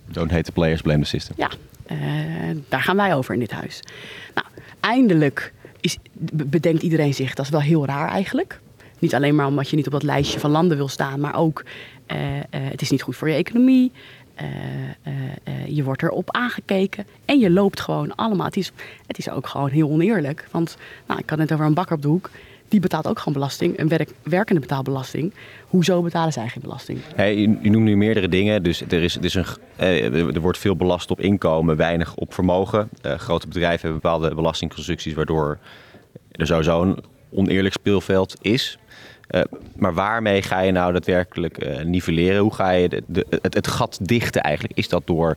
Don't 0.06 0.30
hate 0.30 0.42
the 0.42 0.52
players, 0.52 0.82
blame 0.82 1.02
the 1.02 1.08
system. 1.08 1.34
Ja, 1.38 1.50
eh, 1.86 1.96
daar 2.68 2.82
gaan 2.82 2.96
wij 2.96 3.14
over 3.14 3.34
in 3.34 3.40
dit 3.40 3.50
huis. 3.50 3.80
Nou, 4.34 4.46
eindelijk 4.80 5.52
is, 5.80 5.98
be- 6.12 6.44
bedenkt 6.44 6.82
iedereen 6.82 7.14
zich, 7.14 7.34
dat 7.34 7.44
is 7.44 7.50
wel 7.50 7.60
heel 7.60 7.86
raar 7.86 8.08
eigenlijk. 8.08 8.60
Niet 8.98 9.14
alleen 9.14 9.34
maar 9.34 9.46
omdat 9.46 9.68
je 9.68 9.76
niet 9.76 9.86
op 9.86 9.92
dat 9.92 10.02
lijstje 10.02 10.40
van 10.40 10.50
landen 10.50 10.76
wil 10.76 10.88
staan, 10.88 11.20
maar 11.20 11.36
ook 11.36 11.64
eh, 12.08 12.36
eh, 12.36 12.42
het 12.50 12.80
is 12.80 12.90
niet 12.90 13.02
goed 13.02 13.16
voor 13.16 13.28
je 13.28 13.34
economie. 13.34 13.92
Eh, 14.34 14.44
je 15.66 15.84
wordt 15.84 16.02
erop 16.02 16.30
aangekeken 16.32 17.06
en 17.24 17.38
je 17.38 17.50
loopt 17.50 17.80
gewoon 17.80 18.14
allemaal. 18.14 18.46
Het 18.46 18.56
is, 18.56 18.72
het 19.06 19.18
is 19.18 19.30
ook 19.30 19.46
gewoon 19.46 19.68
heel 19.68 19.88
oneerlijk. 19.88 20.48
Want 20.50 20.76
nou, 21.06 21.20
ik 21.20 21.30
had 21.30 21.38
net 21.38 21.52
over 21.52 21.64
een 21.66 21.74
bakker 21.74 21.96
op 21.96 22.02
de 22.02 22.08
hoek. 22.08 22.30
Die 22.68 22.80
betaalt 22.80 23.06
ook 23.06 23.18
gewoon 23.18 23.34
belasting, 23.34 23.78
een 23.78 23.88
werk, 23.88 24.10
werkende 24.22 24.60
betaalt 24.60 24.84
belasting. 24.84 25.34
Hoezo 25.66 26.02
betalen 26.02 26.32
zij 26.32 26.48
geen 26.48 26.62
belasting? 26.62 26.98
Hey, 27.14 27.36
je, 27.36 27.70
noemt 27.70 27.84
nu 27.84 27.96
meerdere 27.96 28.28
dingen. 28.28 28.62
Dus 28.62 28.80
er, 28.80 29.02
is, 29.02 29.16
er, 29.16 29.24
is 29.24 29.34
een, 29.34 29.46
er 30.34 30.40
wordt 30.40 30.58
veel 30.58 30.76
belast 30.76 31.10
op 31.10 31.20
inkomen, 31.20 31.76
weinig 31.76 32.14
op 32.14 32.34
vermogen. 32.34 32.88
Grote 33.02 33.46
bedrijven 33.46 33.80
hebben 33.80 34.00
bepaalde 34.00 34.34
belastingconstructies 34.34 35.14
waardoor 35.14 35.58
er 36.30 36.46
sowieso 36.46 36.82
een 36.82 36.98
oneerlijk 37.30 37.74
speelveld 37.74 38.36
is. 38.40 38.78
Eh, 39.28 39.40
maar 39.76 39.94
waarmee 39.94 40.42
ga 40.42 40.60
je 40.60 40.72
nou 40.72 40.92
daadwerkelijk 40.92 41.58
eh, 41.58 41.84
nivelleren? 41.84 42.40
Hoe 42.40 42.54
ga 42.54 42.70
je 42.70 42.88
de, 42.88 43.02
de- 43.06 43.26
het, 43.42 43.54
het 43.54 43.66
gat 43.66 43.98
dichten 44.02 44.42
eigenlijk? 44.42 44.78
Is 44.78 44.88
dat 44.88 45.06
door 45.06 45.36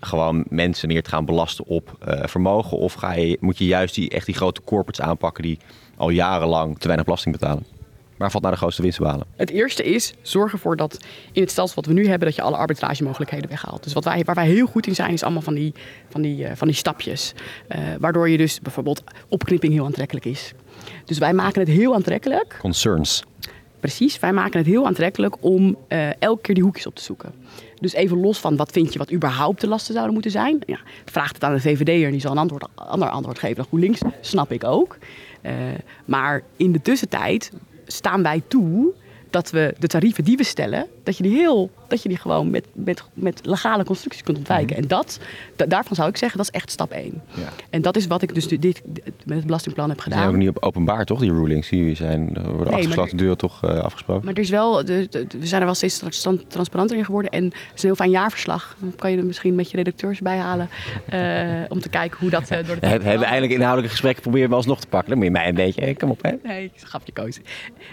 gewoon 0.00 0.44
mensen 0.48 0.88
meer 0.88 1.02
te 1.02 1.10
gaan 1.10 1.24
belasten 1.24 1.66
op 1.66 1.96
eh, 2.00 2.26
vermogen? 2.26 2.78
Of 2.78 2.92
ga 2.92 3.12
je, 3.12 3.36
moet 3.40 3.58
je 3.58 3.64
juist 3.66 3.94
die, 3.94 4.10
echt 4.10 4.26
die 4.26 4.34
grote 4.34 4.60
corporates 4.64 5.04
aanpakken 5.06 5.42
die 5.42 5.58
al 5.96 6.08
jarenlang 6.10 6.78
te 6.78 6.84
weinig 6.86 7.04
belasting 7.06 7.38
betalen? 7.38 7.64
Waar 8.16 8.30
valt 8.30 8.42
nou 8.42 8.54
de 8.54 8.60
grootste 8.60 8.82
winst 8.82 8.96
te 8.96 9.02
behalen? 9.04 9.26
Het 9.36 9.50
eerste 9.50 9.82
is 9.82 10.14
zorg 10.22 10.52
ervoor 10.52 10.76
dat 10.76 11.04
in 11.32 11.42
het 11.42 11.50
stelsel 11.50 11.74
wat 11.76 11.86
we 11.86 11.92
nu 11.92 12.08
hebben, 12.08 12.26
dat 12.28 12.36
je 12.36 12.42
alle 12.42 12.56
arbitragemogelijkheden 12.56 13.48
weghaalt. 13.50 13.82
Dus 13.82 13.92
wat 13.92 14.04
wij, 14.04 14.22
waar 14.24 14.34
wij 14.34 14.46
heel 14.46 14.66
goed 14.66 14.86
in 14.86 14.94
zijn, 14.94 15.12
is 15.12 15.22
allemaal 15.22 15.42
van 15.42 15.54
die, 15.54 15.74
van 16.08 16.22
die, 16.22 16.44
eh, 16.46 16.56
van 16.56 16.66
die 16.68 16.76
stapjes. 16.76 17.32
Eh, 17.68 17.78
waardoor 18.00 18.28
je 18.28 18.36
dus 18.36 18.60
bijvoorbeeld 18.60 19.02
opknipping 19.28 19.72
heel 19.72 19.84
aantrekkelijk 19.84 20.26
is. 20.26 20.52
Dus 21.04 21.18
wij 21.18 21.32
maken 21.32 21.60
het 21.60 21.70
heel 21.70 21.94
aantrekkelijk, 21.94 22.56
Concerns. 22.60 23.22
Precies, 23.80 24.18
wij 24.18 24.32
maken 24.32 24.58
het 24.58 24.66
heel 24.66 24.86
aantrekkelijk 24.86 25.36
om 25.40 25.76
eh, 25.88 26.22
elke 26.22 26.40
keer 26.40 26.54
die 26.54 26.64
hoekjes 26.64 26.86
op 26.86 26.94
te 26.94 27.02
zoeken. 27.02 27.32
Dus 27.80 27.92
even 27.92 28.20
los 28.20 28.38
van 28.38 28.56
wat 28.56 28.72
vind 28.72 28.92
je 28.92 28.98
wat 28.98 29.12
überhaupt 29.12 29.60
de 29.60 29.68
lasten 29.68 29.92
zouden 29.92 30.12
moeten 30.12 30.32
zijn. 30.32 30.62
Ja, 30.66 30.78
vraag 31.04 31.32
het 31.32 31.44
aan 31.44 31.54
de 31.54 31.60
VVD'er 31.60 32.04
en 32.04 32.10
die 32.10 32.20
zal 32.20 32.30
een 32.30 32.38
antwoord, 32.38 32.66
ander 32.74 33.08
antwoord 33.08 33.38
geven 33.38 33.56
dan 33.56 33.64
GroenLinks. 33.64 34.00
Snap 34.20 34.52
ik 34.52 34.64
ook. 34.64 34.98
Eh, 35.40 35.54
maar 36.04 36.42
in 36.56 36.72
de 36.72 36.82
tussentijd 36.82 37.52
staan 37.86 38.22
wij 38.22 38.42
toe 38.48 38.92
dat 39.30 39.50
we 39.50 39.74
de 39.78 39.86
tarieven 39.86 40.24
die 40.24 40.36
we 40.36 40.44
stellen, 40.44 40.86
dat 41.02 41.16
je 41.16 41.22
die 41.22 41.36
heel, 41.36 41.70
dat 41.90 42.02
je 42.02 42.08
die 42.08 42.18
gewoon 42.18 42.50
met, 42.50 42.66
met, 42.72 43.02
met 43.14 43.40
legale 43.46 43.84
constructies 43.84 44.22
kunt 44.22 44.38
ontwijken. 44.38 44.76
En 44.76 44.88
dat, 44.88 45.18
da- 45.56 45.66
daarvan 45.66 45.96
zou 45.96 46.08
ik 46.08 46.16
zeggen, 46.16 46.38
dat 46.38 46.46
is 46.52 46.60
echt 46.60 46.70
stap 46.70 46.90
één. 46.92 47.22
Ja. 47.34 47.48
En 47.70 47.82
dat 47.82 47.96
is 47.96 48.06
wat 48.06 48.22
ik 48.22 48.34
dus 48.34 48.48
dit, 48.48 48.60
dit- 48.62 48.82
met 49.24 49.36
het 49.36 49.46
belastingplan 49.46 49.88
heb 49.88 49.94
Die 49.96 50.04
gedaan. 50.04 50.18
zijn 50.22 50.30
ook 50.32 50.38
niet 50.40 50.48
op 50.48 50.62
openbaar, 50.62 51.04
toch? 51.04 51.20
Die 51.20 51.32
rulings. 51.32 51.68
Die 51.68 51.94
zijn, 51.96 52.30
er 52.34 52.42
worden 52.42 52.58
maar 52.64 52.72
achter 52.72 52.88
gesloten 52.90 53.16
deuren 53.16 53.36
toch 53.38 53.64
eh, 53.64 53.78
afgesproken. 53.78 54.24
Maar 54.24 54.34
er 54.34 54.40
is 54.40 54.50
wel, 54.50 54.84
de, 54.84 55.06
de- 55.10 55.26
we 55.38 55.46
zijn 55.46 55.60
er 55.60 55.66
wel 55.66 55.74
steeds 55.76 55.98
trans- 55.98 56.42
transparanter 56.48 56.96
in 56.96 57.04
geworden. 57.04 57.30
En 57.30 57.44
het 57.44 57.52
is 57.54 57.82
een 57.82 57.88
heel 57.88 57.94
fijn 57.94 58.10
jaarverslag. 58.10 58.76
Dan 58.78 58.92
kan 58.96 59.10
je 59.10 59.16
er 59.16 59.24
misschien 59.24 59.54
met 59.54 59.70
je 59.70 59.76
redacteurs 59.76 60.20
bij 60.20 60.36
halen. 60.38 60.68
eh, 61.08 61.20
om 61.68 61.80
te 61.80 61.88
kijken 61.88 62.18
hoe 62.20 62.30
dat 62.30 62.50
eh, 62.50 62.66
door 62.66 62.74
de 62.80 62.80
We 62.80 62.86
hebben 62.86 63.22
eindelijk 63.26 63.52
inhoudelijke 63.52 63.90
gesprekken 63.90 64.22
proberen 64.22 64.48
we 64.48 64.54
alsnog 64.54 64.80
te 64.80 64.86
pakken. 64.86 65.08
Dan 65.08 65.18
moet 65.18 65.26
je 65.26 65.32
mij 65.32 65.48
een 65.48 65.54
beetje, 65.54 65.80
eh, 65.80 65.96
kom 65.96 66.10
op 66.10 66.22
hè. 66.22 66.32
Nee, 66.42 66.64
ik 66.64 66.72
gaf 66.76 67.02
je 67.04 67.12
koos. 67.12 67.38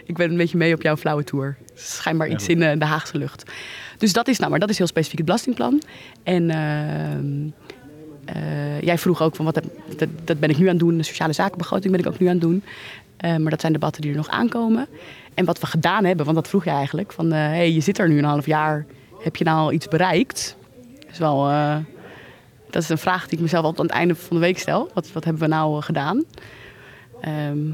Ik 0.05 0.15
ben 0.17 0.29
een 0.31 0.37
beetje 0.37 0.57
mee 0.57 0.73
op 0.73 0.81
jouw 0.81 0.97
flauwe 0.97 1.23
tour. 1.23 1.57
Schijnbaar 1.75 2.27
iets 2.29 2.47
in 2.47 2.61
eh, 2.61 2.79
de 2.79 2.85
Haagse 2.85 3.17
lucht. 3.17 3.43
Dus 3.97 4.13
dat 4.13 4.27
is 4.27 4.37
nou, 4.37 4.49
maar 4.49 4.59
dat 4.59 4.69
is 4.69 4.77
heel 4.77 4.87
specifiek 4.87 5.17
het 5.17 5.25
belastingplan. 5.25 5.81
En 6.23 6.49
ehm, 6.49 7.49
eh, 8.25 8.81
jij 8.81 8.97
vroeg 8.97 9.21
ook 9.21 9.35
van 9.35 9.45
wat 9.45 9.53
dat, 9.97 10.09
dat 10.23 10.39
ben 10.39 10.49
ik 10.49 10.57
nu 10.57 10.63
aan 10.63 10.71
het 10.71 10.79
doen. 10.79 10.97
De 10.97 11.03
sociale 11.03 11.33
zakenbegroting 11.33 11.91
ben 11.91 12.01
ik 12.01 12.07
ook 12.07 12.19
nu 12.19 12.25
aan 12.27 12.31
het 12.33 12.41
doen. 12.41 12.63
Eh, 13.17 13.35
maar 13.35 13.51
dat 13.51 13.61
zijn 13.61 13.73
debatten 13.73 14.01
die 14.01 14.11
er 14.11 14.17
nog 14.17 14.29
aankomen. 14.29 14.87
En 15.33 15.45
wat 15.45 15.59
we 15.59 15.65
gedaan 15.65 16.05
hebben, 16.05 16.25
want 16.25 16.37
dat 16.37 16.47
vroeg 16.47 16.63
je 16.63 16.69
eigenlijk. 16.69 17.11
Van 17.11 17.31
hé, 17.31 17.37
hey, 17.37 17.71
je 17.71 17.79
zit 17.79 17.99
er 17.99 18.09
nu 18.09 18.17
een 18.17 18.23
half 18.23 18.45
jaar. 18.45 18.85
Heb 19.23 19.35
je 19.35 19.43
nou 19.43 19.57
al 19.57 19.71
iets 19.71 19.87
bereikt? 19.87 20.55
Dat 20.99 21.11
is 21.11 21.17
wel. 21.17 21.43
dat 22.69 22.81
is 22.81 22.89
een 22.89 22.97
vraag 22.97 23.27
die 23.27 23.37
ik 23.37 23.43
mezelf 23.43 23.63
altijd 23.63 23.79
aan 23.81 23.87
het 23.87 23.95
einde 23.95 24.15
van 24.15 24.35
de 24.35 24.41
week 24.41 24.59
stel. 24.59 24.89
Wat, 24.93 25.11
wat 25.11 25.23
hebben 25.23 25.41
we 25.41 25.47
nou 25.47 25.81
gedaan? 25.81 26.23
Ehm, 27.21 27.71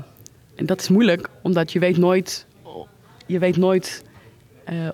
en 0.55 0.65
dat 0.65 0.81
is 0.81 0.89
moeilijk, 0.89 1.29
omdat 1.41 1.71
je 1.71 1.79
weet 1.79 1.97
nooit, 1.97 2.45
je 3.25 3.39
weet 3.39 3.57
nooit 3.57 4.03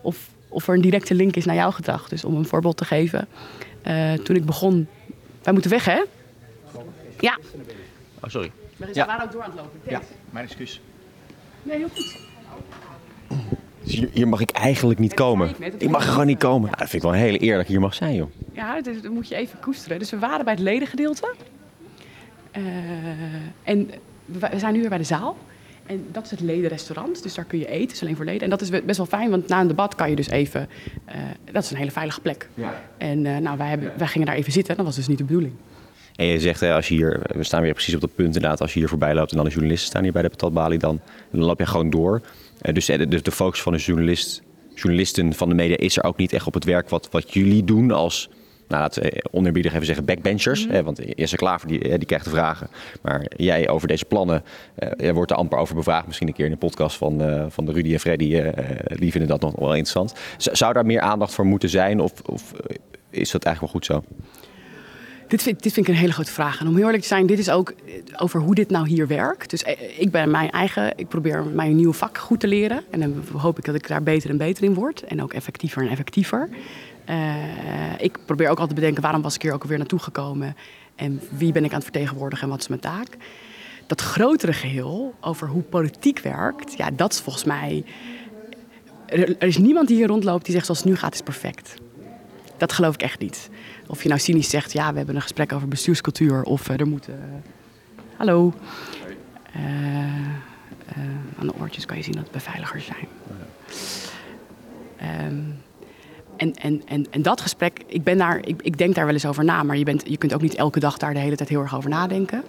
of, 0.02 0.30
of 0.50 0.68
er 0.68 0.74
een 0.74 0.82
directe 0.82 1.14
link 1.16 1.36
is 1.36 1.46
naar 1.46 1.56
jouw 1.56 1.72
gedrag. 1.72 2.10
Dus 2.10 2.24
om 2.24 2.36
een 2.36 2.46
voorbeeld 2.46 2.78
te 2.78 2.86
geven. 2.86 3.28
eh, 3.82 4.14
toen 4.14 4.36
ik 4.36 4.46
begon... 4.46 4.88
Wij 5.44 5.54
moeten 5.54 5.72
weg, 5.72 5.86
hè? 5.86 6.04
Ja. 7.20 7.38
Oh, 8.24 8.30
sorry. 8.30 8.52
We 8.78 8.90
Ja. 8.94 9.06
waren 9.06 9.26
ook 9.26 9.32
door 9.32 9.42
aan 9.44 9.50
het 9.52 9.60
lopen. 9.60 9.80
Ja, 9.90 10.02
mijn 10.30 10.46
excuus. 10.46 10.82
Nee, 11.64 11.78
heel 11.78 11.88
goed. 11.90 12.18
Dus 13.84 14.04
hier, 14.14 14.28
mag 14.28 14.40
ik 14.40 14.50
eigenlijk 14.52 15.00
niet 15.00 15.10
Ja, 15.12 15.16
komen. 15.16 15.56
ik 15.78 15.90
mag 15.90 16.04
er 16.06 16.10
gewoon 16.12 16.26
niet 16.26 16.38
komen. 16.38 16.62
Ja. 16.62 16.76
Nou, 16.76 16.78
dat 16.80 16.90
vind 16.90 17.04
ik 17.04 17.10
wel 17.10 17.20
heel 17.20 17.36
eerlijk. 17.36 17.68
Hier 17.68 17.80
mag 17.80 17.94
zijn, 17.94 18.16
joh. 18.16 18.30
Ja, 18.54 18.82
dus 18.82 19.02
dat 19.02 19.12
moet 19.12 19.28
je 19.28 19.36
even 19.36 19.60
koesteren. 19.60 20.00
Dus 20.00 20.10
we 20.12 20.20
waren 20.20 20.46
bij 20.46 20.54
het 20.54 20.64
ledengedeelte. 20.64 21.34
Eh, 22.52 22.64
en 23.64 23.90
we 24.26 24.40
we 24.52 24.60
zijn 24.60 24.74
nu 24.74 24.80
weer 24.80 24.90
bij 24.90 24.98
de 24.98 25.04
zaal. 25.04 25.38
En 25.90 26.06
dat 26.12 26.26
is 26.26 26.32
het 26.32 26.40
ledenrestaurant. 26.40 27.24
Dus 27.24 27.34
daar 27.34 27.46
kun 27.46 27.60
je 27.60 27.68
eten. 27.68 27.82
Het 27.82 27.92
is 27.92 28.02
alleen 28.02 28.16
voor 28.16 28.26
leden. 28.26 28.42
En 28.42 28.50
dat 28.50 28.62
is 28.62 28.70
best 28.70 28.98
wel 28.98 29.06
fijn, 29.06 29.30
want 29.30 29.48
na 29.48 29.62
een 29.62 29.68
debat 29.68 29.96
kan 29.96 30.10
je 30.10 30.16
dus 30.16 30.30
even... 30.30 30.70
eh, 31.06 31.16
dat 31.52 31.64
is 31.64 31.72
een 31.72 31.78
hele 31.78 31.92
veilige 31.92 32.22
plek. 32.22 32.50
En 32.98 33.26
eh, 33.26 33.38
nou, 33.38 33.58
wij, 33.58 33.68
hebben, 33.68 33.92
wij 33.98 34.08
gingen 34.08 34.28
daar 34.28 34.36
even 34.36 34.52
zitten. 34.52 34.76
Dat 34.76 34.86
was 34.86 34.96
dus 34.96 35.08
niet 35.08 35.18
de 35.18 35.24
bedoeling. 35.24 35.54
En 36.16 36.26
je 36.26 36.40
zegt, 36.40 36.60
hè, 36.60 36.74
als 36.74 36.88
je 36.88 36.94
hier, 36.94 37.22
we 37.36 37.44
staan 37.44 37.62
weer 37.62 37.74
precies 37.74 37.96
op 37.96 38.02
dat 38.02 38.16
punt 38.16 38.36
inderdaad. 38.36 38.62
Als 38.62 38.74
je 38.74 38.80
hier 38.80 38.90
voorbij 38.90 39.14
loopt 39.14 39.32
en 39.32 39.40
alle 39.40 39.50
journalisten 39.50 39.88
staan 39.88 40.04
hier 40.04 40.12
bij 40.12 40.22
de 40.22 40.30
patatbalie, 40.30 40.80
dan, 40.80 41.00
dan 41.32 41.44
loop 41.44 41.60
je 41.60 41.66
gewoon 41.66 41.90
door. 41.90 42.22
Eh, 42.62 42.74
dus 42.74 42.86
de, 42.86 43.08
de, 43.08 43.22
de 43.22 43.32
focus 43.32 43.62
van 43.62 43.74
de 43.74 43.80
journalist, 43.80 44.42
journalisten 44.76 45.34
van 45.34 45.50
de 45.50 45.56
media 45.56 45.78
is 45.78 45.98
er 45.98 46.04
ook 46.04 46.18
niet 46.18 46.34
echt 46.34 46.48
op 46.48 46.54
het 46.54 46.64
werk 46.64 46.90
wat, 46.90 47.08
wat 47.12 47.34
jullie 47.34 47.64
doen 47.64 47.92
als... 47.92 48.30
Nou, 48.70 48.82
laten 48.82 49.02
we 49.04 49.24
oneerbiedig 49.32 49.74
even 49.74 49.86
zeggen 49.86 50.06
backbenchers. 50.06 50.68
Hè, 50.70 50.84
want 50.84 51.00
Jesse 51.16 51.36
Klaver 51.36 51.68
die, 51.68 51.80
eh, 51.84 51.90
die 51.98 52.06
krijgt 52.06 52.26
de 52.26 52.32
vragen. 52.32 52.70
Maar 53.02 53.26
jij 53.36 53.70
over 53.70 53.88
deze 53.88 54.06
plannen, 54.06 54.44
eh, 54.76 54.90
jij 54.98 55.14
wordt 55.14 55.32
er 55.32 55.38
amper 55.38 55.58
over 55.58 55.76
bevraagd. 55.76 56.08
Misschien 56.08 56.28
een 56.28 56.34
keer 56.34 56.46
in 56.46 56.52
de 56.52 56.58
podcast 56.58 56.98
van, 56.98 57.22
eh, 57.22 57.46
van 57.50 57.66
de 57.66 57.72
Rudy 57.72 57.94
en 57.94 58.00
Freddy. 58.00 58.36
eh, 58.36 58.48
eh, 58.48 58.54
die 59.00 59.12
vinden 59.12 59.30
dat 59.30 59.42
nog 59.42 59.56
wel 59.56 59.68
interessant. 59.76 60.14
Z- 60.38 60.48
zou 60.48 60.74
daar 60.74 60.86
meer 60.86 61.02
aandacht 61.02 61.34
voor 61.34 61.46
moeten 61.46 61.70
zijn? 61.70 62.00
Of, 62.00 62.12
of 62.26 62.54
eh, 62.54 62.76
is 63.10 63.32
dat 63.32 63.44
eigenlijk 63.44 63.60
wel 63.60 63.82
goed 63.82 63.86
zo? 63.86 64.04
Dit 65.30 65.44
vind, 65.44 65.64
dit 65.64 65.74
vind 65.74 65.88
ik 65.88 65.94
een 65.94 66.00
hele 66.00 66.14
grote 66.14 66.32
vraag. 66.32 66.60
En 66.60 66.68
om 66.68 66.76
heel 66.76 66.86
eerlijk 66.86 67.02
te 67.02 67.08
zijn, 67.08 67.26
dit 67.26 67.40
is 67.40 67.50
ook 67.50 67.70
eh, 67.70 67.94
over 68.18 68.40
hoe 68.40 68.56
dit 68.56 68.70
nou 68.70 68.88
hier 68.88 69.08
werkt. 69.08 69.50
Dus 69.50 69.64
eh, 69.64 70.00
ik 70.00 70.12
ben 70.12 70.32
mijn 70.32 70.50
eigen, 70.52 70.98
ik 70.98 71.08
probeer 71.08 71.46
mijn 71.46 71.76
nieuwe 71.76 71.94
vak 71.94 72.18
goed 72.18 72.40
te 72.40 72.48
leren. 72.48 72.84
En 72.90 73.00
dan 73.00 73.24
hoop 73.38 73.58
ik 73.58 73.66
dat 73.66 73.76
ik 73.76 73.88
daar 73.88 74.04
beter 74.04 74.30
en 74.30 74.38
beter 74.38 74.64
in 74.64 74.74
word. 74.74 75.04
En 75.04 75.24
ook 75.24 75.34
effectiever 75.34 75.84
en 75.84 75.90
effectiever. 75.90 76.50
Eh, 77.06 77.16
ik 77.98 78.18
probeer 78.26 78.46
ook 78.46 78.60
altijd 78.60 78.70
te 78.70 78.76
bedenken, 78.76 79.02
waarom 79.02 79.22
was 79.22 79.36
ik 79.36 79.42
hier 79.42 79.54
ook 79.54 79.62
alweer 79.62 79.78
naartoe 79.78 80.00
gekomen? 80.00 80.56
En 80.96 81.22
wie 81.30 81.52
ben 81.52 81.64
ik 81.64 81.70
aan 81.70 81.76
het 81.76 81.84
vertegenwoordigen 81.84 82.44
en 82.44 82.50
wat 82.50 82.62
is 82.62 82.68
mijn 82.68 82.82
taak? 82.82 83.18
Dat 83.88 84.02
grotere 84.02 84.54
geheel 84.54 85.14
over 85.22 85.48
hoe 85.48 85.62
politiek 85.62 86.20
werkt, 86.20 86.74
ja, 86.78 86.92
dat 86.92 87.14
is 87.14 87.20
volgens 87.20 87.44
mij... 87.44 87.84
Er, 89.06 89.36
er 89.38 89.48
is 89.48 89.58
niemand 89.58 89.88
die 89.88 89.98
hier 89.98 90.08
rondloopt 90.08 90.46
die 90.46 90.54
zegt 90.54 90.66
zoals 90.66 90.80
het 90.80 90.90
nu 90.90 90.96
gaat 90.96 91.14
is 91.14 91.22
perfect. 91.22 91.74
Dat 92.60 92.74
geloof 92.74 92.94
ik 92.94 93.02
echt 93.02 93.20
niet. 93.20 93.50
Of 93.88 94.04
je 94.04 94.10
nou 94.10 94.20
cynisch 94.20 94.50
zegt, 94.50 94.72
ja, 94.72 94.92
we 94.92 94.98
hebben 94.98 95.16
een 95.16 95.22
gesprek 95.22 95.54
over 95.54 95.68
bestuurscultuur. 95.68 96.44
Of 96.44 96.70
eh, 96.70 96.80
er 96.80 96.88
moet... 96.88 97.08
eh, 97.08 97.16
hallo. 98.18 98.54
Eh, 99.54 99.62
aan 101.40 101.48
de 101.48 101.54
oortjes 101.60 101.86
kan 101.86 101.98
je 101.98 102.04
zien 102.04 102.14
dat 102.14 102.24
het 102.24 102.32
beveiligers 102.32 102.86
zijn. 102.86 103.08
Ehm, 104.98 105.42
en, 106.38 106.54
en, 106.54 106.82
en, 106.86 107.06
en 107.10 107.22
dat 107.22 107.42
gesprek, 107.42 107.84
ik, 107.88 108.04
ben 108.04 108.18
daar, 108.18 108.38
ik, 108.46 108.62
ik 108.62 108.78
denk 108.78 108.96
daar 108.96 109.06
wel 109.06 109.14
eens 109.14 109.26
over 109.26 109.44
na. 109.44 109.64
Maar 109.64 109.78
je, 109.78 109.84
bent, 109.84 110.04
je 110.06 110.18
kunt 110.18 110.34
ook 110.34 110.42
niet 110.42 110.56
elke 110.56 110.80
dag 110.80 110.98
daar 110.98 111.14
de 111.14 111.20
hele 111.20 111.36
tijd 111.36 111.50
heel 111.50 111.62
erg 111.62 111.76
over 111.76 111.90
nadenken. 111.90 112.44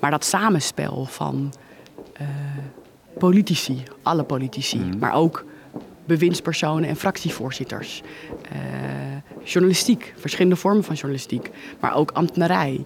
Maar 0.00 0.10
dat 0.10 0.24
samenspel 0.24 1.04
van 1.04 1.52
politici, 3.18 3.82
alle 4.02 4.22
politici, 4.22 4.80
maar 4.98 5.12
ook 5.12 5.44
bewindspersonen 6.06 6.88
en 6.88 6.96
fractievoorzitters. 6.96 8.02
eh, 8.52 8.58
journalistiek, 9.44 10.14
verschillende 10.16 10.56
vormen 10.56 10.84
van 10.84 10.94
journalistiek, 10.94 11.50
maar 11.80 11.94
ook 11.94 12.10
ambtenarij. 12.10 12.84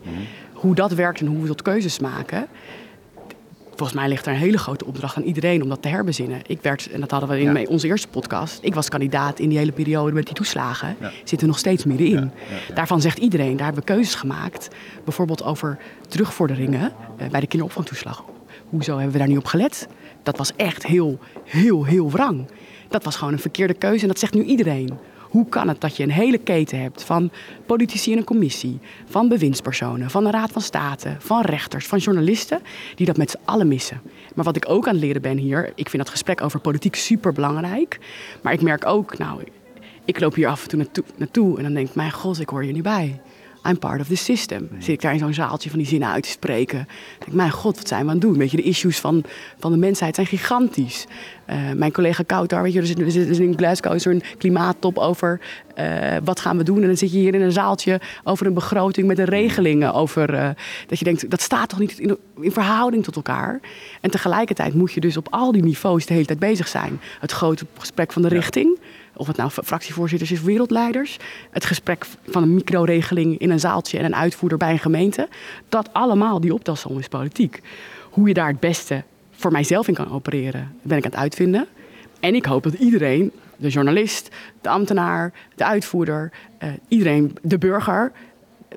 hoe 0.53 0.75
dat 0.75 0.93
werkt 0.93 1.21
en 1.21 1.27
hoe 1.27 1.41
we 1.43 1.47
tot 1.49 1.63
keuzes 1.63 1.99
maken. 1.99 2.47
Volgens 3.75 4.01
mij 4.01 4.09
ligt 4.09 4.27
er 4.27 4.33
een 4.33 4.39
hele 4.39 4.59
grote 4.59 4.85
opdracht 4.85 5.17
aan 5.17 5.23
iedereen 5.23 5.63
om 5.63 5.69
dat 5.69 5.83
te 5.83 5.89
herbezinnen. 5.89 6.41
Ik 6.47 6.59
werd, 6.63 6.91
en 6.91 7.01
dat 7.01 7.11
hadden 7.11 7.29
we 7.29 7.41
in 7.41 7.55
Ja. 7.55 7.65
onze 7.69 7.87
eerste 7.87 8.09
podcast. 8.09 8.59
Ik 8.63 8.75
was 8.75 8.89
kandidaat 8.89 9.39
in 9.39 9.49
die 9.49 9.59
hele 9.59 9.73
periode 9.73 10.13
met 10.13 10.25
die 10.25 10.35
toeslagen. 10.35 10.97
Zitten 11.19 11.39
we 11.39 11.47
nog 11.47 11.59
steeds 11.59 11.85
middenin. 11.85 12.31
Daarvan 12.75 13.01
zegt 13.01 13.19
iedereen, 13.19 13.57
daar 13.57 13.65
hebben 13.67 13.85
we 13.87 13.93
keuzes 13.93 14.15
gemaakt. 14.15 14.69
Bijvoorbeeld 15.05 15.43
over 15.45 15.79
terugvorderingen 16.09 16.93
eh, 17.17 17.29
bij 17.29 17.41
de 17.41 17.47
kinderopvangtoeslag. 17.47 18.25
Hoezo 18.69 18.93
hebben 18.95 19.13
we 19.13 19.19
daar 19.19 19.29
niet 19.29 19.39
op 19.39 19.45
gelet? 19.47 19.89
Dat 20.23 20.37
was 20.37 20.53
echt 20.57 20.87
heel, 20.87 21.19
heel, 21.45 21.85
heel 21.85 22.11
wrang. 22.11 22.47
Dat 22.91 23.05
was 23.05 23.17
gewoon 23.17 23.33
een 23.33 23.39
verkeerde 23.39 23.75
keuze 23.75 24.03
en 24.03 24.09
dat 24.09 24.19
zegt 24.19 24.35
nu 24.35 24.43
iedereen. 24.43 24.91
Hoe 25.19 25.49
kan 25.49 25.69
het 25.69 25.81
dat 25.81 25.97
je 25.97 26.03
een 26.03 26.11
hele 26.11 26.39
keten 26.39 26.81
hebt 26.81 27.03
van 27.03 27.31
politici 27.67 28.13
in 28.13 28.19
een 28.19 28.25
commissie, 28.25 28.79
van 29.09 29.29
bewindspersonen, 29.29 30.11
van 30.11 30.25
de 30.25 30.31
Raad 30.31 30.51
van 30.51 30.63
State, 30.63 31.17
van 31.19 31.43
rechters, 31.43 31.87
van 31.87 31.99
journalisten, 31.99 32.61
die 32.95 33.07
dat 33.07 33.17
met 33.17 33.31
z'n 33.31 33.39
allen 33.45 33.69
missen? 33.69 34.01
Maar 34.35 34.45
wat 34.45 34.57
ik 34.57 34.69
ook 34.69 34.87
aan 34.87 34.95
het 34.95 35.03
leren 35.03 35.23
ben 35.23 35.37
hier, 35.37 35.73
ik 35.75 35.89
vind 35.89 36.03
dat 36.03 36.13
gesprek 36.13 36.43
over 36.43 36.61
politiek 36.61 36.95
super 36.95 37.33
belangrijk. 37.33 37.99
Maar 38.43 38.53
ik 38.53 38.63
merk 38.63 38.87
ook, 38.87 39.19
nou, 39.19 39.43
ik 40.05 40.21
loop 40.21 40.35
hier 40.35 40.49
af 40.49 40.63
en 40.63 40.69
toe 40.69 41.05
naartoe, 41.17 41.57
en 41.57 41.63
dan 41.63 41.75
denk 41.75 41.89
ik, 41.89 41.95
mijn 41.95 42.13
god, 42.13 42.41
ik 42.41 42.49
hoor 42.49 42.63
hier 42.63 42.73
niet 42.73 42.83
bij. 42.83 43.21
I'm 43.67 43.79
part 43.79 44.01
of 44.01 44.07
the 44.07 44.17
system. 44.17 44.69
Zit 44.79 44.89
ik 44.89 45.01
daar 45.01 45.13
in 45.13 45.19
zo'n 45.19 45.35
zaaltje 45.35 45.71
van 45.71 45.79
die 45.79 45.89
zinnen 45.89 46.09
uit 46.09 46.23
te 46.23 46.29
spreken. 46.29 46.79
Dan 46.79 46.87
denk 47.19 47.27
ik, 47.31 47.33
mijn 47.33 47.51
god, 47.51 47.77
wat 47.77 47.89
zijn 47.89 48.03
we 48.03 48.07
aan 48.07 48.13
het 48.13 48.23
doen? 48.23 48.39
Weet 48.39 48.51
je, 48.51 48.57
de 48.57 48.63
issues 48.63 48.99
van, 48.99 49.25
van 49.59 49.73
de 49.73 49.79
mensheid 49.79 50.15
zijn 50.15 50.27
gigantisch. 50.27 51.07
Eh, 51.45 51.57
mijn 51.77 51.93
collega 51.93 52.23
Koutar, 52.23 52.63
weet 52.63 52.73
je, 52.73 52.81
er 52.81 52.87
zit, 52.87 52.99
er 52.99 53.11
zit- 53.11 53.39
in 53.39 53.57
Glasgow 53.57 53.95
is 53.95 54.07
er 54.07 54.13
een 54.13 54.23
klimaattop 54.39 54.99
over 54.99 55.41
eh, 55.75 56.17
wat 56.25 56.41
gaan 56.41 56.57
we 56.57 56.63
doen. 56.63 56.81
En 56.81 56.87
dan 56.87 56.97
zit 56.97 57.13
je 57.13 57.19
hier 57.19 57.35
in 57.35 57.41
een 57.41 57.53
zaaltje 57.53 58.01
over 58.25 58.47
een 58.47 58.55
begroting 58.55 59.07
met 59.07 59.17
de 59.17 59.25
regelingen 59.25 59.95
over... 59.95 60.35
eh, 60.35 60.49
dat 60.87 60.99
je 60.99 61.05
denkt, 61.05 61.31
dat 61.31 61.41
staat 61.41 61.69
toch 61.69 61.79
niet 61.79 61.99
in, 61.99 62.19
in 62.41 62.53
verhouding 62.53 63.05
tot 63.05 63.17
elkaar? 63.17 63.61
En 64.01 64.11
tegelijkertijd 64.11 64.75
moet 64.75 64.93
je 64.93 65.01
dus 65.01 65.17
op 65.17 65.27
al 65.31 65.53
die 65.53 65.63
niveaus 65.63 66.07
de 66.07 66.15
hele 66.15 66.27
tijd 66.27 66.39
bezig 66.39 66.69
zijn. 66.69 67.01
Het 67.21 67.33
grote 67.33 67.67
gesprek 67.79 68.13
van 68.13 68.23
de 68.23 68.29
richting... 68.29 68.79
Of 69.21 69.27
het 69.27 69.37
nou 69.37 69.51
fractievoorzitters 69.51 70.33
is 70.33 70.43
wereldleiders. 70.43 71.17
Het 71.51 71.65
gesprek 71.65 72.07
van 72.27 72.43
een 72.43 72.55
microregeling 72.55 73.39
in 73.39 73.51
een 73.51 73.61
zaaltje 73.61 73.99
en 73.99 74.05
een 74.05 74.15
uitvoerder 74.15 74.59
bij 74.59 74.71
een 74.71 74.79
gemeente. 74.79 75.29
Dat 75.69 75.93
allemaal, 75.93 76.41
die 76.41 76.55
optelsom 76.55 76.99
is 76.99 77.09
politiek. 77.09 77.61
Hoe 78.11 78.29
je 78.29 78.35
daar 78.35 78.49
het 78.49 78.61
beste 78.61 79.03
voor 79.31 79.53
mijzelf 79.53 79.89
in 79.89 79.95
kan 79.95 80.11
opereren, 80.11 80.73
ben 80.83 80.99
ik 80.99 81.05
aan 81.05 81.11
het 81.11 81.21
uitvinden. 81.21 81.67
En 82.21 82.35
ik 82.35 82.45
hoop 82.45 82.63
dat 82.63 82.73
iedereen, 82.73 83.33
de 83.57 83.69
journalist, 83.69 84.29
de 84.61 84.69
ambtenaar, 84.69 85.33
de 85.55 85.65
uitvoerder, 85.65 86.33
eh, 86.59 86.69
iedereen, 86.89 87.37
de 87.43 87.59
burger, 87.59 88.13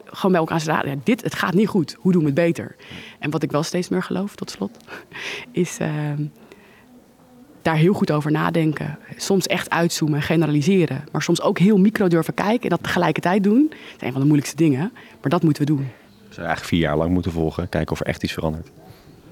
gewoon 0.06 0.32
bij 0.32 0.42
elkaar 0.42 0.60
zegt, 0.60 0.86
ja, 0.86 0.96
dit, 1.04 1.24
het 1.24 1.36
gaat 1.36 1.54
niet 1.54 1.68
goed. 1.68 1.96
Hoe 2.00 2.12
doen 2.12 2.22
we 2.22 2.28
het 2.28 2.36
beter? 2.36 2.76
En 3.20 3.30
wat 3.30 3.44
ik 3.44 3.52
wel 3.52 3.64
steeds 3.64 3.90
meer 3.90 4.04
geloof, 4.04 4.36
tot 4.36 4.52
slot, 4.52 4.78
is 5.52 5.78
ehm, 5.78 6.24
daar 7.64 7.76
heel 7.76 7.94
goed 7.94 8.12
over 8.12 8.32
nadenken. 8.32 9.00
Soms 9.18 9.48
echt 9.48 9.70
uitzoomen, 9.70 10.22
generaliseren. 10.22 11.04
Maar 11.12 11.22
soms 11.22 11.42
ook 11.42 11.58
heel 11.60 11.78
micro 11.78 12.08
durven 12.08 12.34
kijken 12.34 12.62
en 12.64 12.70
dat 12.70 12.84
tegelijkertijd 12.84 13.44
doen. 13.44 13.68
Dat 13.70 13.78
is 13.96 14.02
een 14.02 14.12
van 14.12 14.20
de 14.22 14.28
moeilijkste 14.28 14.56
dingen, 14.58 14.92
maar 15.22 15.30
dat 15.30 15.44
moeten 15.44 15.62
we 15.66 15.68
doen. 15.74 15.78
We 15.88 16.40
zouden 16.40 16.46
eigenlijk 16.46 16.66
vier 16.66 16.80
jaar 16.80 16.98
lang 16.98 17.12
moeten 17.12 17.32
volgen. 17.32 17.70
Kijken 17.70 17.92
of 17.92 18.00
er 18.00 18.06
echt 18.06 18.24
iets 18.24 18.34
verandert. 18.34 18.68
Ik 18.68 18.72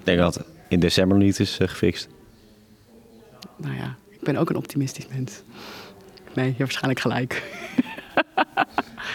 denk 0.03 0.19
dat 0.19 0.33
het 0.35 0.45
in 0.67 0.79
december 0.79 1.17
nog 1.17 1.25
niet 1.25 1.39
is 1.39 1.57
eh, 1.57 1.67
gefixt. 1.67 2.07
Nou 3.57 3.75
ja, 3.75 3.95
ik 4.09 4.19
ben 4.21 4.35
ook 4.35 4.49
een 4.49 4.55
optimistisch 4.55 5.07
mens. 5.07 5.43
Nee, 6.33 6.45
je 6.45 6.49
hebt 6.57 6.57
waarschijnlijk 6.57 6.99
gelijk. 6.99 7.41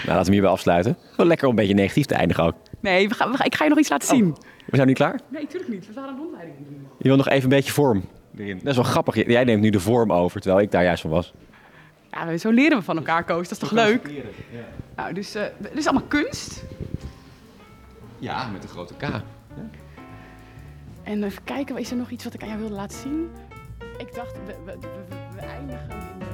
Nou, 0.05 0.19
laten 0.19 0.27
we 0.27 0.33
hierbij 0.33 0.51
afsluiten. 0.51 0.97
Wel 1.17 1.27
lekker 1.27 1.45
om 1.47 1.51
een 1.51 1.57
beetje 1.59 1.75
negatief 1.75 2.07
te 2.07 2.15
eindigen 2.15 2.45
ook. 2.45 2.55
Nee, 2.81 3.09
we 3.09 3.15
gaan, 3.15 3.31
we 3.31 3.37
gaan- 3.37 3.47
ik 3.47 3.55
ga 3.55 3.65
je 3.65 3.71
nog 3.71 3.79
iets 3.79 3.89
laten 3.89 4.09
zien. 4.09 4.37
We 4.67 4.77
zijn 4.77 4.87
niet 4.87 4.97
klaar. 4.97 5.21
Nee, 5.29 5.43
natuurlijk 5.43 5.71
niet. 5.73 5.87
We 5.87 5.93
waren 5.93 6.11
een 6.11 6.17
rondleiding 6.19 6.57
doen. 6.59 6.87
Je 6.99 7.09
wil 7.09 7.17
nog 7.17 7.29
even 7.29 7.43
een 7.43 7.49
beetje 7.57 7.73
vorm 7.73 8.05
erin. 8.39 8.59
Dat 8.59 8.67
is 8.67 8.75
wel 8.75 8.85
grappig. 8.85 9.27
Jij 9.27 9.45
neemt 9.45 9.63
nu 9.63 9.71
de 9.71 9.81
vorm 9.81 10.13
over, 10.13 10.41
terwijl 10.41 10.63
ik 10.63 10.71
daar 10.71 10.85
juist 10.85 11.03
van 11.03 11.11
was. 11.11 11.33
Ja, 12.11 12.37
zo 12.37 12.51
leren 12.51 12.79
we 12.79 12.85
van 12.85 12.97
elkaar, 12.97 13.25
Koos. 13.25 13.49
Dat 13.49 13.53
is 13.53 13.59
toch 13.59 13.71
leuk? 13.71 14.11
Nou, 14.97 15.13
dus 15.15 15.35
eh 15.35 15.43
dit 15.59 15.77
is 15.77 15.87
allemaal 15.87 16.09
kunst. 16.09 16.65
Ja, 18.19 18.49
met 18.49 18.63
een 18.63 18.69
grote 18.69 18.95
K. 18.95 19.03
En 21.03 21.23
even 21.23 21.45
kijken, 21.45 21.79
is 21.79 21.91
er 21.91 21.97
nog 21.97 22.11
iets 22.11 22.25
wat 22.25 22.35
ik 22.35 22.43
aan 22.43 22.49
jou 22.49 22.61
wilde 22.61 22.75
laten 22.75 22.99
zien? 22.99 23.31
Ik 23.99 24.15
dacht, 24.15 24.33
we, 24.33 24.55
we, 24.65 24.79
we, 24.81 24.89
we 25.35 25.41
eindigen 25.41 25.91
in 25.91 26.26